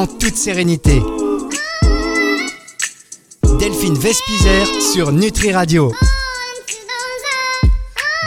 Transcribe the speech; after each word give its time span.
en 0.00 0.06
toute 0.06 0.36
sérénité. 0.36 1.02
Delphine 3.58 3.98
Vespizer 3.98 4.66
sur 4.94 5.12
Nutri 5.12 5.52
Radio. 5.52 5.92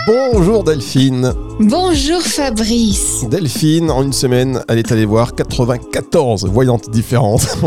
Bonjour 0.05 0.63
Delphine. 0.63 1.33
Bonjour 1.59 2.21
Fabrice. 2.21 3.25
Delphine, 3.27 3.89
en 3.89 4.03
une 4.03 4.13
semaine, 4.13 4.63
elle 4.69 4.77
est 4.77 4.91
allée 4.91 5.05
voir 5.05 5.33
94 5.33 6.45
voyantes 6.45 6.91
différentes. 6.91 7.47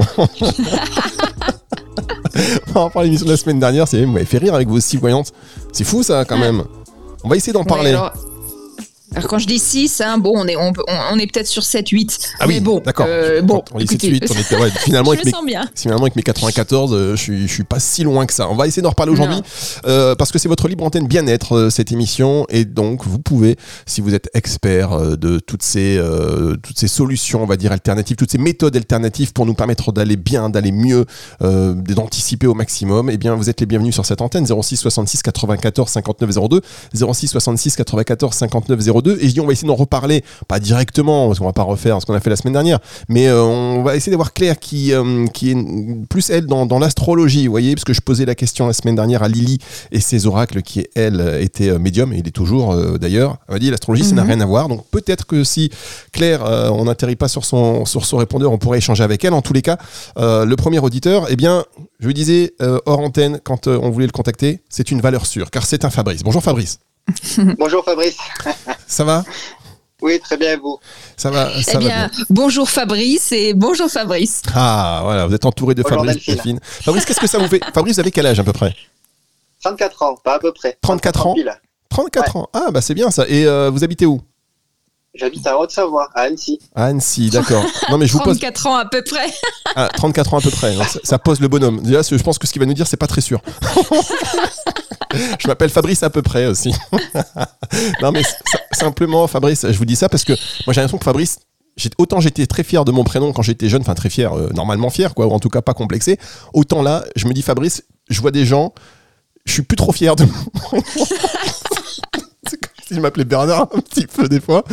À 2.75 3.03
l'émission 3.03 3.27
de 3.27 3.31
la 3.33 3.37
semaine 3.39 3.59
dernière, 3.59 3.89
c'est 3.89 4.05
vous 4.05 4.13
m'avez 4.13 4.27
fait 4.27 4.39
rire 4.39 4.55
avec 4.55 4.69
vos 4.69 4.79
six 4.79 4.99
voyantes. 4.99 5.33
C'est 5.73 5.83
fou 5.83 6.05
ça 6.05 6.25
quand 6.25 6.39
même. 6.39 6.63
On 7.25 7.29
va 7.29 7.35
essayer 7.35 7.53
d'en 7.53 7.65
parler. 7.65 7.91
alors, 7.91 8.13
alors, 9.17 9.29
quand 9.31 9.39
je 9.39 9.47
dis 9.47 9.59
6, 9.59 10.03
hein, 10.03 10.19
bon, 10.19 10.33
on 10.35 10.47
est, 10.47 10.57
on, 10.57 10.73
on 11.11 11.19
est 11.19 11.27
peut-être 11.27 11.47
sur 11.47 11.63
7, 11.63 11.89
8. 11.89 12.33
Ah 12.39 12.45
oui, 12.47 12.55
mais 12.55 12.61
bon, 12.61 12.81
d'accord. 12.85 13.07
euh, 13.09 13.41
bon, 13.41 13.65
on 13.73 13.79
dit 13.79 13.87
7 13.87 14.05
écoutez, 14.05 14.27
8, 14.27 14.31
on 14.31 14.39
était, 14.39 14.57
ouais, 14.63 14.71
finalement, 14.85 15.11
je 15.15 15.17
avec 15.17 15.25
me 15.25 15.31
mes, 15.31 15.35
sens 15.35 15.47
bien. 15.47 15.67
finalement 15.75 16.03
avec 16.03 16.17
mes 16.17 16.23
94, 16.23 16.93
euh, 16.93 17.17
je 17.17 17.23
suis 17.23 17.49
je 17.49 17.53
suis 17.53 17.65
pas 17.65 17.81
si 17.81 18.05
loin 18.05 18.27
que 18.27 18.35
ça. 18.35 18.49
On 18.51 18.55
va 18.57 18.67
essayer 18.67 18.83
d'en 18.83 18.91
reparler 18.91 19.13
aujourd'hui 19.13 19.41
euh, 19.87 20.15
parce 20.15 20.33
que 20.33 20.39
c'est 20.39 20.49
votre 20.49 20.69
libre 20.69 20.85
antenne 20.85 21.07
bien-être 21.07 21.71
cette 21.71 21.93
émission 21.93 22.45
et 22.51 22.67
donc 22.67 23.05
vous 23.07 23.19
pouvez 23.19 23.57
si 23.87 24.03
vous 24.03 24.15
êtes 24.15 24.29
expert 24.35 25.17
de 25.17 25.39
toutes 25.39 25.63
ces 25.63 25.97
euh, 25.97 26.57
toutes 26.63 26.79
ces 26.79 26.89
solutions, 26.89 27.43
on 27.43 27.47
va 27.47 27.57
dire 27.57 27.73
alternatives, 27.73 28.17
toutes 28.17 28.31
ces 28.33 28.39
méthodes 28.39 28.77
alternatives 28.77 29.33
pour 29.33 29.47
nous 29.47 29.55
permettre 29.55 29.93
d'aller 29.93 30.17
bien, 30.17 30.51
d'aller 30.51 30.73
mieux, 30.73 31.07
euh, 31.43 31.73
d'anticiper 31.73 32.47
au 32.47 32.55
maximum, 32.55 33.09
eh 33.09 33.17
bien 33.17 33.35
vous 33.35 33.49
êtes 33.49 33.61
les 33.61 33.67
bienvenus 33.67 33.95
sur 33.95 34.05
cette 34.05 34.21
antenne 34.21 34.47
06 34.47 34.77
66 34.77 35.23
94 35.23 35.89
59 35.91 36.31
02 36.51 36.61
06 37.15 37.29
66 37.29 37.77
94 37.77 38.35
59 38.35 38.81
02 39.03 39.06
et 39.13 39.29
je 39.29 39.33
dis 39.35 39.41
on 39.41 39.47
va 39.47 39.53
essayer 39.53 39.69
d'en 39.69 39.75
reparler 39.75 40.25
pas 40.49 40.59
directement 40.61 41.27
parce 41.27 41.39
qu'on 41.39 41.47
va 41.47 41.53
pas 41.53 41.63
refaire 41.63 42.01
ce 42.01 42.07
qu'on 42.07 42.15
a 42.15 42.21
fait 42.21 42.31
la 42.31 42.37
semaine 42.37 42.55
dernière 42.55 42.79
mais 43.09 43.29
euh, 43.29 43.43
on 43.43 43.83
va 43.83 43.97
essayer 43.97 44.11
d'avoir 44.11 44.33
Claire 44.33 44.59
qui, 44.59 44.93
euh, 44.93 45.27
qui 45.29 45.51
est 45.51 45.57
plus 46.09 46.31
elle 46.31 46.47
dans, 46.47 46.67
dans 46.67 46.79
l'astrologie, 46.79 47.47
vous 47.47 47.53
voyez, 47.53 47.75
parce 47.75 47.85
que 47.85 47.93
je 47.93 48.01
posais 48.01 48.25
la 48.25 48.35
question 48.35 48.67
la 48.67 48.73
semaine 48.73 48.97
dernière 48.97 49.23
à 49.23 49.29
Lily 49.29 49.59
et 49.93 50.01
ses 50.01 50.27
oracles 50.27 50.63
qui, 50.63 50.87
elle, 50.95 51.39
était 51.41 51.69
euh, 51.69 51.79
médium, 51.79 52.13
et 52.13 52.19
il 52.19 52.29
est 52.29 52.33
toujours 52.33 52.73
euh, 52.73 52.99
d'ailleurs. 52.99 53.39
Elle 53.49 53.55
m'a 53.55 53.59
dit 53.59 53.71
l'astrologie, 53.71 54.05
ça 54.05 54.15
n'a 54.15 54.23
Mhm. 54.23 54.29
rien 54.31 54.41
à 54.41 54.47
voir. 54.47 54.69
Donc 54.69 54.85
peut-être 54.91 55.27
que 55.27 55.45
si 55.45 55.71
Claire, 56.13 56.43
on 56.73 56.85
n'atterrit 56.85 57.17
pas 57.17 57.29
sur 57.29 57.45
son, 57.45 57.85
sur 57.85 58.05
son 58.05 58.17
répondeur, 58.17 58.53
on 58.53 58.59
pourrait 58.59 58.79
échanger 58.79 59.05
avec 59.05 59.25
elle. 59.25 59.35
En 59.35 59.43
tous 59.43 59.53
les 59.53 59.63
cas, 59.63 59.79
le 60.17 60.55
premier 60.55 60.79
auditeur, 60.79 61.27
eh 61.31 61.37
bien, 61.37 61.65
je 62.01 62.07
lui 62.07 62.15
disais 62.15 62.53
hors 62.87 63.01
antenne, 63.01 63.41
quand 63.45 63.67
on 63.67 63.91
voulait 63.91 64.07
le 64.07 64.13
contacter, 64.13 64.61
c'est 64.69 64.91
une 64.91 65.01
valeur 65.01 65.27
sûre, 65.27 65.51
car 65.51 65.65
c'est 65.67 65.85
un 65.85 65.91
Fabrice. 65.91 66.23
Bonjour 66.23 66.43
Fabrice. 66.43 66.79
Bonjour 67.59 67.85
Fabrice. 67.85 68.17
Ça 68.87 69.05
va? 69.05 69.25
Oui, 70.03 70.21
très 70.21 70.37
bien, 70.37 70.53
et 70.53 70.57
vous? 70.57 70.79
Ça 71.17 71.31
va, 71.31 71.51
ça 71.63 71.71
Eh 71.71 71.75
va 71.75 71.79
bien, 71.79 72.11
bonjour 72.29 72.69
Fabrice 72.69 73.33
et 73.33 73.55
bonjour 73.55 73.89
Fabrice. 73.89 74.43
Ah, 74.55 75.01
voilà, 75.03 75.27
vous 75.27 75.35
êtes 75.35 75.47
entouré 75.47 75.75
de 75.75 75.83
Bonjour, 75.83 76.05
Fabrice. 76.05 76.27
Delphine. 76.27 76.61
Fabrice, 76.63 77.05
qu'est-ce 77.07 77.21
que 77.21 77.27
ça 77.27 77.39
vous 77.39 77.49
fait? 77.49 77.61
Fabrice, 77.73 77.95
vous 77.95 78.01
avez 78.01 78.11
quel 78.11 78.27
âge 78.27 78.39
à 78.39 78.45
peu 78.45 78.53
près? 78.53 78.77
34 79.63 80.03
ans, 80.03 80.15
pas 80.23 80.35
à 80.35 80.39
peu 80.39 80.53
près. 80.53 80.77
34 80.83 81.27
ans 81.29 81.35
pile. 81.35 81.55
34 81.89 82.37
ans. 82.37 82.49
Ah, 82.53 82.71
bah 82.71 82.83
c'est 82.83 82.95
bien 82.95 83.11
ça. 83.11 83.25
Et 83.27 83.47
euh, 83.47 83.71
vous 83.71 83.83
habitez 83.85 84.05
où? 84.05 84.21
J'habite 85.17 85.47
à 85.47 85.59
Haute-Savoie, 85.59 86.09
à 86.15 86.23
Annecy. 86.23 86.59
À 86.75 86.87
Annecy, 86.87 87.31
d'accord. 87.31 87.65
Non, 87.91 87.99
mais 87.99 88.07
je 88.07 88.13
vous 88.13 88.21
pose 88.21 88.39
34 88.39 88.67
ans 88.67 88.77
à 88.77 88.85
peu 88.85 89.03
près. 89.03 89.33
ah, 89.75 89.89
34 89.95 90.35
ans 90.35 90.39
à 90.39 90.41
peu 90.41 90.51
près. 90.51 90.75
Ça, 90.77 91.01
ça 91.03 91.19
pose 91.19 91.41
le 91.41 91.49
bonhomme. 91.49 91.81
Déjà, 91.83 92.03
je 92.03 92.23
pense 92.23 92.39
que 92.39 92.47
ce 92.47 92.53
qu'il 92.53 92.61
va 92.61 92.67
nous 92.67 92.75
dire, 92.75 92.87
c'est 92.87 92.97
pas 92.97 93.07
très 93.07 93.21
sûr. 93.21 93.41
je 95.39 95.49
m'appelle 95.49 95.71
Fabrice 95.71 96.03
à 96.03 96.11
peu 96.11 96.23
près 96.23 96.47
aussi. 96.47 96.73
non, 98.03 98.13
mais 98.13 98.23
simplement, 98.73 99.27
Fabrice, 99.27 99.67
je 99.71 99.79
vous 99.79 99.85
dis 99.85 99.97
ça 99.97 100.09
parce 100.09 100.25
que 100.25 100.33
moi 100.67 100.73
j'ai 100.73 100.81
l'impression 100.81 100.99
que 100.99 101.05
Fabrice. 101.05 101.39
Autant 101.99 102.21
j'étais 102.21 102.47
très 102.47 102.63
fier 102.63 102.87
de 102.87 102.93
mon 102.93 103.05
prénom 103.05 103.33
quand 103.33 103.43
j'étais 103.43 103.69
jeune, 103.69 103.83
enfin 103.83 103.95
très 103.95 104.09
fier, 104.09 104.33
euh, 104.33 104.49
normalement 104.55 104.89
fier, 104.89 105.15
quoi, 105.15 105.27
ou 105.27 105.33
en 105.33 105.39
tout 105.39 105.51
cas 105.51 105.61
pas 105.61 105.75
complexé. 105.75 106.19
Autant 106.55 106.83
là, 106.83 107.05
je 107.17 107.27
me 107.27 107.35
dis 107.35 107.43
Fabrice, 107.43 107.83
je 108.09 108.21
vois 108.21 108.31
des 108.31 108.47
gens, 108.47 108.73
je 109.45 109.53
suis 109.53 109.63
plus 109.63 109.77
trop 109.77 109.93
fier 109.93 110.17
de 110.17 110.25
mon 110.25 110.61
prénom. 110.61 110.83
C'est 112.49 112.61
comme 112.61 112.71
si 112.87 112.95
je 112.95 113.01
m'appelais 113.01 113.25
Bernard 113.25 113.69
un 113.75 113.81
petit 113.81 114.07
peu 114.07 114.27
des 114.29 114.41
fois. 114.41 114.65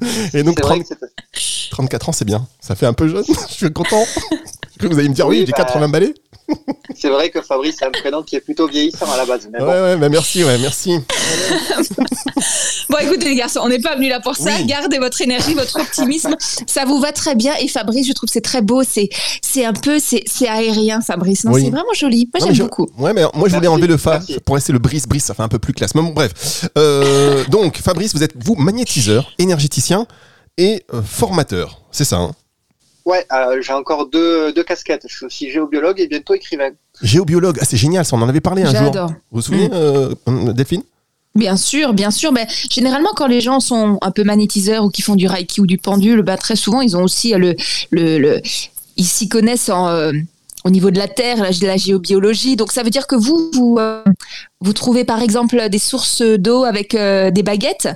Et 0.34 0.42
donc 0.42 0.56
C'est 0.58 0.66
vrai 0.66 0.80
30 0.80 0.82
que 0.82 0.96
c'est 1.34 1.70
34 1.70 2.08
ans, 2.08 2.12
c'est 2.12 2.24
bien. 2.24 2.46
Ça 2.60 2.74
fait 2.74 2.86
un 2.86 2.92
peu 2.92 3.08
jeune. 3.08 3.24
Je 3.48 3.54
suis 3.54 3.72
content. 3.72 4.04
Je 4.04 4.36
crois 4.78 4.88
que 4.88 4.94
vous 4.94 4.98
allez 4.98 5.08
me 5.08 5.14
dire 5.14 5.26
oui, 5.26 5.40
Oui, 5.40 5.46
j'ai 5.46 5.52
bah, 5.52 5.64
80 5.64 5.88
balais. 5.88 6.14
c'est 6.96 7.10
vrai 7.10 7.30
que 7.30 7.40
Fabrice 7.42 7.76
c'est 7.78 7.84
un 7.86 7.90
prénom 7.90 8.22
qui 8.22 8.36
est 8.36 8.40
plutôt 8.40 8.66
vieillissant 8.66 9.10
à 9.12 9.16
la 9.16 9.24
base. 9.26 9.48
Mais 9.52 9.60
Ouais, 9.60 9.64
bon, 9.66 9.82
ouais, 9.82 9.96
bah 9.96 10.08
merci, 10.08 10.42
ouais, 10.44 10.58
merci. 10.58 10.98
Bon, 12.88 12.96
écoutez 13.00 13.26
les 13.28 13.34
garçons, 13.36 13.60
on 13.62 13.68
n'est 13.68 13.78
pas 13.80 13.94
venu 13.96 14.08
là 14.08 14.20
pour 14.20 14.36
ça. 14.36 14.50
Oui. 14.58 14.66
Gardez 14.66 14.98
votre 14.98 15.20
énergie, 15.20 15.54
votre 15.54 15.80
optimisme. 15.80 16.34
Ça 16.66 16.84
vous 16.84 16.98
va 17.00 17.12
très 17.12 17.34
bien. 17.34 17.52
Et 17.60 17.68
Fabrice, 17.68 18.06
je 18.06 18.12
trouve 18.12 18.26
que 18.28 18.32
c'est 18.32 18.40
très 18.40 18.62
beau. 18.62 18.82
C'est, 18.82 19.08
c'est 19.42 19.64
un 19.64 19.72
peu, 19.72 19.98
c'est, 19.98 20.24
c'est 20.26 20.48
aérien, 20.48 21.00
Fabrice. 21.00 21.44
Non, 21.44 21.52
Oui. 21.52 21.64
c'est 21.64 21.70
vraiment 21.70 21.92
joli. 21.94 22.28
Moi, 22.32 22.40
Non, 22.40 22.46
j'aime 22.46 22.54
je- 22.56 22.62
beaucoup. 22.62 22.88
Ouais, 22.98 23.12
mais 23.12 23.22
moi 23.34 23.48
je 23.48 23.54
voulais 23.54 23.68
enlever 23.68 23.86
le 23.86 23.96
fa 23.96 24.20
pour 24.44 24.56
laisser 24.56 24.72
le 24.72 24.78
brise-brise, 24.78 25.24
ça 25.24 25.34
fait 25.34 25.42
un 25.42 25.48
peu 25.48 25.58
plus 25.58 25.72
classe. 25.72 25.94
Mais 25.94 26.02
bon, 26.02 26.10
bref. 26.10 26.68
Euh, 26.76 27.44
donc, 27.48 27.78
Fabrice, 27.78 28.14
vous 28.14 28.22
êtes 28.22 28.32
vous 28.42 28.54
magnétiseur, 28.56 29.32
énergéticien 29.38 30.06
et 30.58 30.82
euh, 30.92 31.02
formateur. 31.02 31.82
C'est 31.92 32.04
ça, 32.04 32.16
hein? 32.16 32.32
Ouais, 33.06 33.26
euh, 33.32 33.60
j'ai 33.62 33.72
encore 33.72 34.08
deux, 34.08 34.52
deux 34.52 34.62
casquettes. 34.62 35.04
Je 35.08 35.16
suis 35.16 35.26
aussi 35.26 35.50
géobiologue 35.50 35.98
et 36.00 36.06
bientôt 36.06 36.34
écrivain. 36.34 36.70
Géobiologue. 37.02 37.58
Ah, 37.60 37.64
c'est 37.64 37.76
génial, 37.78 38.04
ça, 38.04 38.14
on 38.16 38.22
en 38.22 38.28
avait 38.28 38.40
parlé 38.42 38.62
un 38.62 38.66
jour. 38.66 38.74
J'adore. 38.92 39.08
Vous 39.08 39.14
vous 39.32 39.42
souvenez, 39.42 39.68
Mm. 39.68 39.72
euh, 39.72 40.14
Delphine? 40.52 40.82
Bien 41.34 41.56
sûr, 41.56 41.94
bien 41.94 42.10
sûr. 42.10 42.32
Mais 42.32 42.46
généralement, 42.70 43.12
quand 43.14 43.28
les 43.28 43.40
gens 43.40 43.60
sont 43.60 43.98
un 44.02 44.10
peu 44.10 44.24
magnétiseurs 44.24 44.84
ou 44.84 44.90
qui 44.90 45.02
font 45.02 45.14
du 45.14 45.26
reiki 45.28 45.60
ou 45.60 45.66
du 45.66 45.78
pendule, 45.78 46.22
bah, 46.22 46.36
très 46.36 46.56
souvent, 46.56 46.80
ils 46.80 46.96
ont 46.96 47.02
aussi 47.04 47.32
le, 47.32 47.54
le, 47.90 48.18
le- 48.18 48.40
ils 48.96 49.04
s'y 49.06 49.28
connaissent 49.28 49.68
en, 49.68 49.88
euh, 49.88 50.12
au 50.64 50.70
niveau 50.70 50.90
de 50.90 50.98
la 50.98 51.08
terre, 51.08 51.36
la, 51.38 51.50
la 51.62 51.76
géobiologie. 51.76 52.56
Donc, 52.56 52.72
ça 52.72 52.82
veut 52.82 52.90
dire 52.90 53.06
que 53.06 53.14
vous, 53.14 53.50
vous, 53.54 53.76
euh, 53.78 54.02
vous 54.60 54.72
trouvez 54.72 55.04
par 55.04 55.22
exemple 55.22 55.68
des 55.68 55.78
sources 55.78 56.20
d'eau 56.22 56.64
avec 56.64 56.94
euh, 56.94 57.30
des 57.30 57.42
baguettes? 57.44 57.88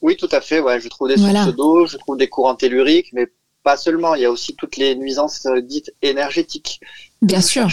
Oui, 0.00 0.16
tout 0.16 0.28
à 0.32 0.40
fait. 0.40 0.60
Ouais, 0.60 0.80
je 0.80 0.88
trouve 0.88 1.08
des 1.08 1.16
Voilà. 1.16 1.44
sources 1.44 1.56
d'eau, 1.56 1.86
je 1.86 1.96
trouve 1.96 2.16
des 2.16 2.28
courants 2.28 2.54
telluriques, 2.54 3.10
mais 3.12 3.26
pas 3.64 3.76
seulement. 3.76 4.14
Il 4.14 4.22
y 4.22 4.24
a 4.24 4.30
aussi 4.30 4.54
toutes 4.54 4.76
les 4.76 4.94
nuisances 4.94 5.44
euh, 5.46 5.60
dites 5.60 5.92
énergétiques. 6.00 6.80
Bien 7.20 7.42
sûr. 7.42 7.68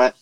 Ouais. 0.00 0.12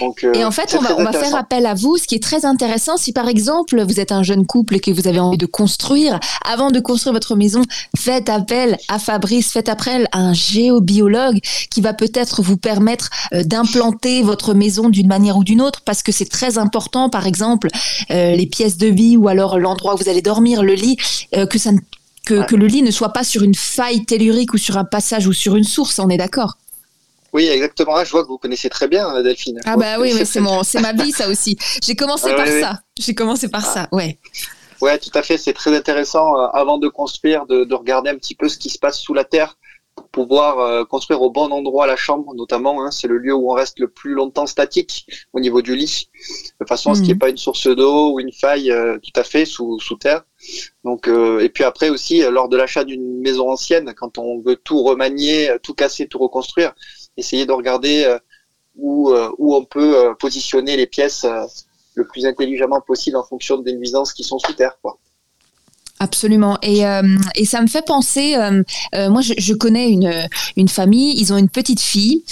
Donc, 0.00 0.24
euh, 0.24 0.32
Et 0.32 0.44
en 0.44 0.50
fait, 0.50 0.74
on 0.78 0.80
va, 0.80 0.88
très 0.90 1.00
on 1.00 1.04
va 1.04 1.12
faire 1.12 1.34
appel 1.34 1.66
à 1.66 1.74
vous. 1.74 1.96
Ce 1.98 2.04
qui 2.06 2.14
est 2.14 2.22
très 2.22 2.44
intéressant, 2.46 2.96
si 2.96 3.12
par 3.12 3.28
exemple 3.28 3.82
vous 3.82 4.00
êtes 4.00 4.12
un 4.12 4.22
jeune 4.22 4.46
couple 4.46 4.76
et 4.76 4.80
que 4.80 4.90
vous 4.90 5.06
avez 5.08 5.20
envie 5.20 5.36
de 5.36 5.46
construire, 5.46 6.18
avant 6.50 6.70
de 6.70 6.80
construire 6.80 7.12
votre 7.12 7.36
maison, 7.36 7.62
faites 7.98 8.28
appel 8.28 8.78
à 8.88 8.98
Fabrice, 8.98 9.50
faites 9.52 9.68
appel 9.68 10.08
à 10.12 10.18
un 10.18 10.32
géobiologue 10.32 11.38
qui 11.70 11.80
va 11.80 11.92
peut-être 11.92 12.42
vous 12.42 12.56
permettre 12.56 13.10
euh, 13.34 13.42
d'implanter 13.44 14.22
votre 14.22 14.54
maison 14.54 14.88
d'une 14.88 15.08
manière 15.08 15.36
ou 15.36 15.44
d'une 15.44 15.60
autre, 15.60 15.82
parce 15.84 16.02
que 16.02 16.12
c'est 16.12 16.28
très 16.28 16.56
important, 16.56 17.10
par 17.10 17.26
exemple, 17.26 17.68
euh, 18.10 18.34
les 18.36 18.46
pièces 18.46 18.78
de 18.78 18.86
vie 18.86 19.16
ou 19.16 19.28
alors 19.28 19.58
l'endroit 19.58 19.94
où 19.94 19.98
vous 19.98 20.08
allez 20.08 20.22
dormir, 20.22 20.62
le 20.62 20.74
lit, 20.74 20.96
que 21.50 21.58
ça 21.58 21.72
ne- 21.72 21.78
que, 22.24 22.34
Ouais. 22.34 22.46
que 22.46 22.54
le 22.56 22.66
lit 22.66 22.82
ne 22.82 22.90
soit 22.90 23.12
pas 23.12 23.24
sur 23.24 23.42
une 23.42 23.54
faille 23.54 24.04
tellurique 24.04 24.52
ou 24.54 24.58
sur 24.58 24.76
un 24.76 24.84
passage 24.84 25.26
ou 25.26 25.32
sur 25.32 25.56
une 25.56 25.64
source, 25.64 25.98
on 25.98 26.08
est 26.10 26.18
d'accord? 26.18 26.56
Oui, 27.32 27.46
exactement. 27.46 27.94
Ah, 27.94 28.04
je 28.04 28.10
vois 28.10 28.22
que 28.22 28.28
vous 28.28 28.38
connaissez 28.38 28.68
très 28.68 28.88
bien, 28.88 29.14
euh, 29.14 29.22
Delphine. 29.22 29.60
Ah 29.64 29.76
bah 29.76 29.98
oui, 30.00 30.12
mais 30.14 30.24
c'est 30.24 30.40
mon, 30.40 30.62
c'est 30.62 30.80
ma 30.80 30.92
vie 30.92 31.12
ça 31.12 31.28
aussi. 31.28 31.56
J'ai 31.82 31.94
commencé 31.94 32.28
Ah 32.30 32.34
par 32.36 32.46
oui, 32.46 32.52
oui. 32.54 32.60
ça. 32.60 32.80
J'ai 32.98 33.14
commencé 33.14 33.48
par 33.48 33.64
ça, 33.64 33.88
ouais. 33.92 34.18
Ouais, 34.80 34.98
tout 34.98 35.10
à 35.14 35.22
fait. 35.22 35.36
C'est 35.38 35.52
très 35.52 35.74
intéressant 35.76 36.36
euh, 36.40 36.46
avant 36.52 36.78
de 36.78 36.88
construire, 36.88 37.46
de, 37.46 37.64
de 37.64 37.74
regarder 37.74 38.10
un 38.10 38.16
petit 38.16 38.34
peu 38.34 38.48
ce 38.48 38.58
qui 38.58 38.70
se 38.70 38.78
passe 38.78 38.98
sous 38.98 39.14
la 39.14 39.24
terre 39.24 39.56
pour 39.94 40.08
pouvoir 40.08 40.60
euh, 40.60 40.84
construire 40.84 41.20
au 41.20 41.30
bon 41.30 41.50
endroit 41.52 41.86
la 41.86 41.96
chambre, 41.96 42.32
notamment. 42.34 42.82
Hein, 42.82 42.90
c'est 42.90 43.06
le 43.08 43.18
lieu 43.18 43.34
où 43.34 43.50
on 43.52 43.54
reste 43.54 43.78
le 43.78 43.88
plus 43.88 44.14
longtemps 44.14 44.46
statique 44.46 45.06
au 45.34 45.40
niveau 45.40 45.60
du 45.60 45.76
lit, 45.76 46.08
de 46.60 46.66
façon 46.66 46.92
à 46.92 46.94
ce 46.94 47.00
qu'il 47.00 47.08
n'y 47.08 47.10
ait 47.10 47.14
Mhm. 47.14 47.18
pas 47.18 47.28
une 47.28 47.36
source 47.36 47.66
d'eau 47.66 48.12
ou 48.14 48.20
une 48.20 48.32
faille 48.32 48.70
euh, 48.72 48.98
tout 49.02 49.12
à 49.20 49.24
fait 49.24 49.44
sous, 49.44 49.78
sous 49.80 49.96
terre. 49.96 50.22
Donc, 50.84 51.06
euh, 51.08 51.40
et 51.40 51.50
puis 51.50 51.64
après 51.64 51.90
aussi, 51.90 52.22
euh, 52.22 52.30
lors 52.30 52.48
de 52.48 52.56
l'achat 52.56 52.84
d'une 52.84 53.20
maison 53.20 53.50
ancienne, 53.50 53.92
quand 53.94 54.16
on 54.16 54.40
veut 54.40 54.56
tout 54.56 54.82
remanier, 54.82 55.50
euh, 55.50 55.58
tout 55.62 55.74
casser, 55.74 56.06
tout 56.06 56.18
reconstruire, 56.18 56.72
essayer 57.16 57.46
de 57.46 57.52
regarder 57.52 58.04
euh, 58.04 58.18
où, 58.76 59.10
euh, 59.10 59.30
où 59.38 59.54
on 59.54 59.64
peut 59.64 59.96
euh, 59.96 60.14
positionner 60.14 60.76
les 60.76 60.86
pièces 60.86 61.26
le 61.94 62.06
plus 62.06 62.26
intelligemment 62.26 62.80
possible 62.80 63.16
en 63.16 63.24
fonction 63.24 63.58
des 63.58 63.74
nuisances 63.74 64.12
qui 64.12 64.24
sont 64.24 64.38
sous 64.38 64.52
terre. 64.52 64.78
Quoi. 64.80 64.98
Absolument. 66.02 66.56
Et, 66.62 66.86
euh, 66.86 67.02
et 67.34 67.44
ça 67.44 67.60
me 67.60 67.66
fait 67.66 67.84
penser, 67.84 68.34
euh, 68.34 68.62
euh, 68.94 69.10
moi 69.10 69.20
je, 69.20 69.34
je 69.36 69.52
connais 69.54 69.90
une, 69.90 70.10
une 70.56 70.68
famille, 70.68 71.14
ils 71.20 71.32
ont 71.32 71.36
une 71.36 71.50
petite 71.50 71.80
fille. 71.80 72.24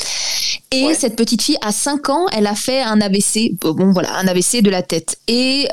Et 0.72 0.84
Ouais. 0.86 0.94
cette 0.94 1.16
petite 1.16 1.42
fille, 1.42 1.56
à 1.62 1.70
5 1.72 2.08
ans, 2.08 2.26
elle 2.32 2.46
a 2.46 2.54
fait 2.54 2.80
un 2.82 3.00
AVC, 3.00 3.52
bon 3.60 3.92
voilà, 3.92 4.16
un 4.18 4.26
AVC 4.26 4.62
de 4.62 4.70
la 4.70 4.82
tête. 4.82 5.18
Et 5.28 5.68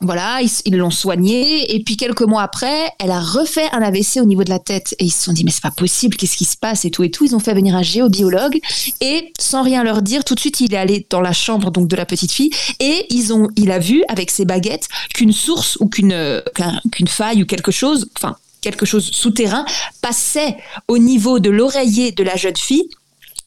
voilà, 0.00 0.40
ils 0.64 0.76
l'ont 0.76 0.90
soignée. 0.90 1.74
Et 1.74 1.82
puis 1.82 1.96
quelques 1.96 2.22
mois 2.22 2.42
après, 2.42 2.90
elle 2.98 3.10
a 3.10 3.20
refait 3.20 3.68
un 3.72 3.80
AVC 3.82 4.18
au 4.20 4.24
niveau 4.24 4.42
de 4.44 4.50
la 4.50 4.58
tête. 4.58 4.94
Et 4.98 5.04
ils 5.04 5.10
se 5.10 5.24
sont 5.24 5.32
dit, 5.32 5.44
mais 5.44 5.50
c'est 5.50 5.62
pas 5.62 5.70
possible, 5.70 6.16
qu'est-ce 6.16 6.36
qui 6.36 6.44
se 6.44 6.56
passe 6.56 6.84
et 6.84 6.90
tout 6.90 7.04
et 7.04 7.10
tout. 7.10 7.24
Ils 7.24 7.34
ont 7.36 7.38
fait 7.40 7.54
venir 7.54 7.76
un 7.76 7.82
géobiologue. 7.82 8.58
Et 9.00 9.32
sans 9.38 9.62
rien 9.62 9.84
leur 9.84 10.02
dire, 10.02 10.24
tout 10.24 10.34
de 10.34 10.40
suite, 10.40 10.60
il 10.60 10.74
est 10.74 10.78
allé 10.78 11.06
dans 11.10 11.20
la 11.20 11.32
chambre 11.32 11.70
donc 11.70 11.88
de 11.88 11.96
la 11.96 12.06
petite 12.06 12.32
fille. 12.32 12.50
Et 12.80 13.06
ils 13.10 13.32
ont, 13.32 13.48
il 13.56 13.70
a 13.70 13.78
vu 13.78 14.02
avec 14.08 14.30
ses 14.30 14.44
baguettes 14.44 14.88
qu'une 15.14 15.32
source 15.32 15.76
ou 15.80 15.88
qu'une 15.88 16.42
qu'un- 16.68 16.80
qu'une 16.90 17.08
faille 17.08 17.42
ou 17.42 17.46
quelque 17.46 17.70
chose, 17.70 18.08
enfin 18.16 18.36
quelque 18.60 18.86
chose 18.86 19.10
souterrain 19.12 19.64
passait 20.02 20.56
au 20.88 20.98
niveau 20.98 21.38
de 21.38 21.50
l'oreiller 21.50 22.12
de 22.12 22.22
la 22.24 22.36
jeune 22.36 22.56
fille 22.56 22.88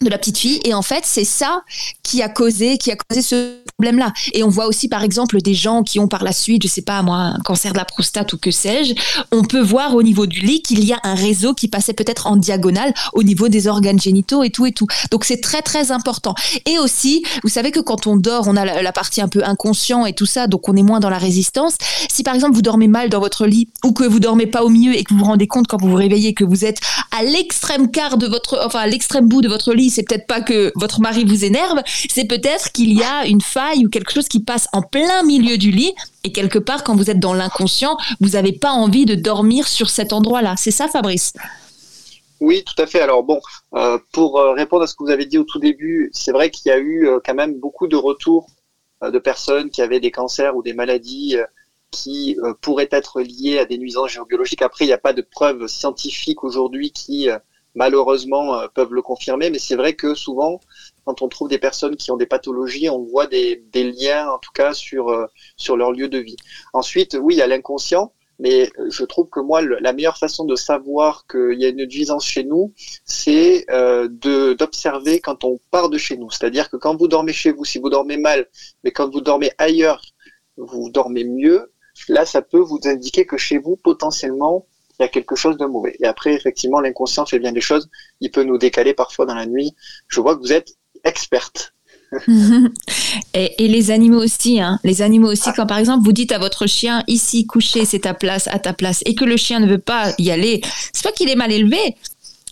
de 0.03 0.09
la 0.09 0.17
petite 0.17 0.37
fille. 0.37 0.59
Et 0.63 0.73
en 0.73 0.81
fait 0.81 1.03
c'est 1.03 1.25
ça 1.25 1.63
qui 2.03 2.21
a 2.21 2.29
causé 2.29 2.77
qui 2.77 2.91
a 2.91 2.95
causé 2.95 3.21
ce 3.21 3.57
problème 3.77 3.99
là 3.99 4.13
et 4.33 4.43
on 4.43 4.49
voit 4.49 4.67
aussi 4.67 4.87
par 4.87 5.03
exemple 5.03 5.41
des 5.41 5.53
gens 5.53 5.83
qui 5.83 5.99
ont 5.99 6.07
par 6.07 6.23
la 6.23 6.33
suite 6.33 6.63
je 6.63 6.67
sais 6.67 6.81
pas 6.81 7.01
moi 7.01 7.17
un 7.17 7.39
cancer 7.39 7.73
de 7.73 7.77
la 7.77 7.85
prostate 7.85 8.33
ou 8.33 8.37
que 8.37 8.51
sais-je. 8.51 8.93
On 9.31 9.43
peut 9.43 9.61
voir 9.61 9.95
au 9.95 10.03
niveau 10.03 10.25
du 10.25 10.39
lit 10.41 10.61
qu'il 10.61 10.83
y 10.83 10.93
a 10.93 10.99
un 11.03 11.15
réseau 11.15 11.53
qui 11.53 11.67
passait 11.67 11.93
peut-être 11.93 12.27
en 12.27 12.35
diagonale 12.35 12.93
au 13.13 13.23
niveau 13.23 13.47
des 13.49 13.67
organes 13.67 13.99
génitaux 13.99 14.43
et 14.43 14.49
tout 14.49 14.65
et 14.65 14.71
tout. 14.71 14.87
Donc 15.11 15.25
c'est 15.25 15.41
très 15.41 15.61
très 15.61 15.91
important. 15.91 16.35
Et 16.65 16.79
aussi 16.79 17.23
vous 17.43 17.49
savez 17.49 17.71
que 17.71 17.79
quand 17.79 18.07
on 18.07 18.15
dort 18.15 18.47
on 18.47 18.55
a 18.55 18.65
la, 18.65 18.81
la, 18.81 18.91
partie 18.91 19.21
un 19.21 19.27
peu 19.27 19.43
inconscient 19.43 20.05
et 20.05 20.13
tout 20.13 20.25
ça 20.25 20.47
donc 20.47 20.67
on 20.67 20.75
est 20.75 20.83
moins 20.83 20.99
dans 20.99 21.09
la 21.09 21.17
résistance. 21.17 21.75
Si 22.09 22.23
par 22.23 22.35
exemple 22.35 22.55
vous 22.55 22.61
dormez 22.61 22.87
mal 22.87 23.09
dans 23.09 23.19
votre 23.19 23.45
lit 23.45 23.69
ou 23.83 23.93
que 23.93 24.03
vous 24.03 24.19
dormez 24.19 24.47
pas 24.47 24.63
au 24.63 24.69
milieu 24.69 24.95
et 24.95 25.03
que 25.03 25.13
vous 25.13 25.19
vous 25.19 25.25
rendez 25.25 25.47
compte 25.47 25.67
quand 25.67 25.79
vous 25.81 25.89
vous 25.89 25.95
réveillez 25.95 26.33
que 26.33 26.43
vous 26.43 26.65
êtes 26.65 26.79
à 27.17 27.23
l'extrême 27.23 27.91
quart 27.91 28.17
de 28.17 28.27
votre 28.27 28.59
enfin 28.65 28.79
à 28.79 28.87
l'extrême 28.87 29.27
bout 29.27 29.41
de 29.41 29.47
votre 29.47 29.73
lit 29.73 29.90
c'est 29.91 30.03
peut-être 30.03 30.27
pas 30.27 30.41
que 30.41 30.71
votre 30.75 30.99
mari 31.01 31.25
vous 31.25 31.45
énerve, 31.45 31.81
c'est 32.09 32.25
peut-être 32.25 32.71
qu'il 32.71 32.93
y 32.93 33.03
a 33.03 33.25
une 33.27 33.41
faille 33.41 33.85
ou 33.85 33.89
quelque 33.89 34.11
chose 34.11 34.27
qui 34.27 34.39
passe 34.39 34.67
en 34.73 34.81
plein 34.81 35.23
milieu 35.23 35.57
du 35.57 35.71
lit 35.71 35.93
et 36.23 36.31
quelque 36.31 36.59
part 36.59 36.83
quand 36.83 36.95
vous 36.95 37.09
êtes 37.09 37.19
dans 37.19 37.33
l'inconscient, 37.33 37.97
vous 38.19 38.29
n'avez 38.29 38.53
pas 38.53 38.71
envie 38.71 39.05
de 39.05 39.15
dormir 39.15 39.67
sur 39.67 39.89
cet 39.89 40.13
endroit-là. 40.13 40.55
C'est 40.57 40.71
ça, 40.71 40.87
Fabrice? 40.87 41.33
Oui, 42.41 42.63
tout 42.63 42.81
à 42.81 42.87
fait. 42.87 42.99
Alors 42.99 43.23
bon, 43.23 43.39
euh, 43.75 43.99
pour 44.11 44.39
euh, 44.39 44.53
répondre 44.53 44.83
à 44.83 44.87
ce 44.87 44.95
que 44.95 45.03
vous 45.03 45.11
avez 45.11 45.25
dit 45.25 45.37
au 45.37 45.43
tout 45.43 45.59
début, 45.59 46.09
c'est 46.11 46.31
vrai 46.31 46.49
qu'il 46.49 46.69
y 46.69 46.73
a 46.73 46.79
eu 46.79 47.07
euh, 47.07 47.19
quand 47.23 47.35
même 47.35 47.59
beaucoup 47.59 47.87
de 47.87 47.95
retours 47.95 48.47
de 49.01 49.17
personnes 49.17 49.71
qui 49.71 49.81
avaient 49.81 49.99
des 49.99 50.11
cancers 50.11 50.55
ou 50.55 50.61
des 50.61 50.73
maladies 50.73 51.35
qui 51.89 52.37
pourraient 52.61 52.87
être 52.91 53.19
liées 53.19 53.57
à 53.57 53.65
des 53.65 53.79
nuisances 53.79 54.11
géobiologiques. 54.11 54.61
Après, 54.61 54.85
il 54.85 54.89
n'y 54.89 54.93
a 54.93 54.99
pas 54.99 55.13
de 55.13 55.23
preuves 55.23 55.65
scientifiques 55.65 56.43
aujourd'hui 56.43 56.91
qui 56.91 57.27
malheureusement 57.75 58.55
euh, 58.55 58.67
peuvent 58.67 58.93
le 58.93 59.01
confirmer, 59.01 59.49
mais 59.49 59.59
c'est 59.59 59.75
vrai 59.75 59.93
que 59.93 60.13
souvent, 60.15 60.59
quand 61.05 61.21
on 61.21 61.27
trouve 61.27 61.49
des 61.49 61.57
personnes 61.57 61.95
qui 61.95 62.11
ont 62.11 62.17
des 62.17 62.25
pathologies, 62.25 62.89
on 62.89 63.03
voit 63.03 63.27
des, 63.27 63.63
liens, 63.73 64.29
en 64.29 64.37
tout 64.39 64.51
cas, 64.53 64.73
sur, 64.73 65.09
euh, 65.09 65.25
sur 65.57 65.77
leur 65.77 65.91
lieu 65.91 66.07
de 66.07 66.19
vie. 66.19 66.37
Ensuite, 66.73 67.17
oui, 67.19 67.35
il 67.35 67.37
y 67.37 67.41
a 67.41 67.47
l'inconscient, 67.47 68.13
mais 68.39 68.71
je 68.89 69.03
trouve 69.05 69.29
que 69.29 69.39
moi, 69.39 69.61
la 69.61 69.93
meilleure 69.93 70.17
façon 70.17 70.45
de 70.45 70.55
savoir 70.55 71.25
qu'il 71.27 71.59
y 71.59 71.65
a 71.65 71.69
une 71.69 71.85
nuisance 71.85 72.25
chez 72.25 72.43
nous, 72.43 72.73
c'est 73.05 73.65
euh, 73.69 74.07
d'observer 74.09 75.19
quand 75.19 75.43
on 75.43 75.59
part 75.69 75.89
de 75.89 75.99
chez 75.99 76.17
nous. 76.17 76.31
C'est-à-dire 76.31 76.69
que 76.71 76.77
quand 76.77 76.95
vous 76.95 77.07
dormez 77.07 77.33
chez 77.33 77.51
vous, 77.51 77.65
si 77.65 77.77
vous 77.77 77.89
dormez 77.89 78.17
mal, 78.17 78.47
mais 78.83 78.91
quand 78.91 79.09
vous 79.11 79.21
dormez 79.21 79.51
ailleurs, 79.59 80.01
vous 80.57 80.89
dormez 80.89 81.23
mieux, 81.23 81.71
là, 82.07 82.25
ça 82.25 82.41
peut 82.41 82.59
vous 82.59 82.79
indiquer 82.85 83.25
que 83.27 83.37
chez 83.37 83.59
vous, 83.59 83.75
potentiellement, 83.75 84.65
il 85.01 85.05
y 85.05 85.07
a 85.07 85.09
quelque 85.09 85.35
chose 85.35 85.57
de 85.57 85.65
mauvais. 85.65 85.95
Et 85.99 86.05
après, 86.05 86.33
effectivement, 86.33 86.79
l'inconscient 86.79 87.25
fait 87.25 87.39
bien 87.39 87.51
des 87.51 87.61
choses. 87.61 87.89
Il 88.19 88.29
peut 88.29 88.43
nous 88.43 88.59
décaler 88.59 88.93
parfois 88.93 89.25
dans 89.25 89.33
la 89.33 89.47
nuit. 89.47 89.73
Je 90.07 90.21
vois 90.21 90.35
que 90.35 90.41
vous 90.41 90.53
êtes 90.53 90.75
experte. 91.03 91.73
et, 93.33 93.63
et, 93.63 93.67
les 93.67 93.89
animaux 93.89 94.21
aussi, 94.21 94.59
hein. 94.59 94.79
Les 94.83 95.01
animaux 95.01 95.31
aussi, 95.31 95.49
quand 95.55 95.65
par 95.65 95.77
exemple 95.77 96.03
vous 96.03 96.11
dites 96.11 96.33
à 96.33 96.39
votre 96.39 96.67
chien 96.67 97.03
ici 97.07 97.47
coucher, 97.47 97.85
c'est 97.85 97.99
ta 97.99 98.13
place, 98.13 98.47
à 98.49 98.59
ta 98.59 98.73
place, 98.73 99.01
et 99.05 99.15
que 99.15 99.23
le 99.23 99.37
chien 99.37 99.61
ne 99.61 99.65
veut 99.65 99.79
pas 99.79 100.13
y 100.17 100.29
aller, 100.29 100.59
c'est 100.91 101.03
pas 101.03 101.13
qu'il 101.13 101.29
est 101.29 101.37
mal 101.37 101.53
élevé, 101.53 101.95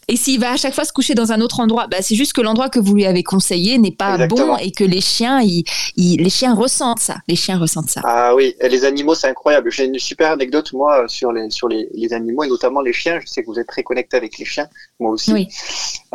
et 0.10 0.16
s'il 0.16 0.40
va 0.40 0.54
à 0.54 0.58
chaque 0.58 0.74
fois 0.74 0.86
se 0.86 0.92
coucher 0.92 1.14
dans 1.14 1.32
un 1.32 1.40
autre 1.40 1.60
endroit, 1.60 1.86
bah, 1.86 1.98
c'est 2.02 2.16
juste 2.16 2.34
que 2.34 2.42
l'endroit 2.42 2.70
que 2.70 2.80
vous 2.80 2.96
lui 2.96 3.06
avez 3.06 3.22
conseillé 3.22 3.78
n'est 3.78 3.92
pas 3.92 4.14
Exactement. 4.14 4.48
bon 4.48 4.58
et 4.58 4.72
que 4.72 4.84
les 4.84 5.02
chiens, 5.02 5.40
ils, 5.40 5.64
ils, 5.96 6.18
les 6.18 6.32
chiens 6.32 6.56
ressentent 6.56 7.00
ça. 7.00 7.18
Les 7.28 7.36
chiens 7.36 7.60
ressentent 7.60 7.92
ça. 7.92 8.02
Ah 8.04 8.34
oui, 8.34 8.56
et 8.60 8.70
les 8.70 8.86
animaux, 8.86 9.14
c'est 9.14 9.28
incroyable. 9.28 9.72
J'ai 9.72 9.86
une 9.86 10.00
super 10.00 10.32
anecdote, 10.32 10.74
moi, 10.74 11.08
sur 11.08 11.32
les, 11.32 11.52
sur 11.52 11.68
les, 11.68 11.90
les, 11.94 12.12
animaux 12.12 12.44
et 12.44 12.48
notamment 12.48 12.82
les 12.82 12.92
chiens. 12.92 13.20
Je 13.20 13.28
sais 13.28 13.44
que 13.44 13.48
vous 13.48 13.60
êtes 13.60 13.68
très 13.68 13.84
connecté 13.84 14.18
avec 14.18 14.40
les 14.40 14.46
chiens, 14.46 14.68
moi 15.00 15.12
aussi. 15.12 15.32
Oui. 15.32 15.48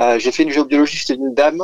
Euh, 0.01 0.19
J'ai 0.19 0.33
fait 0.33 0.43
une 0.43 0.51
géobiologie 0.51 0.97
chez 0.97 1.15
une 1.15 1.33
dame. 1.33 1.63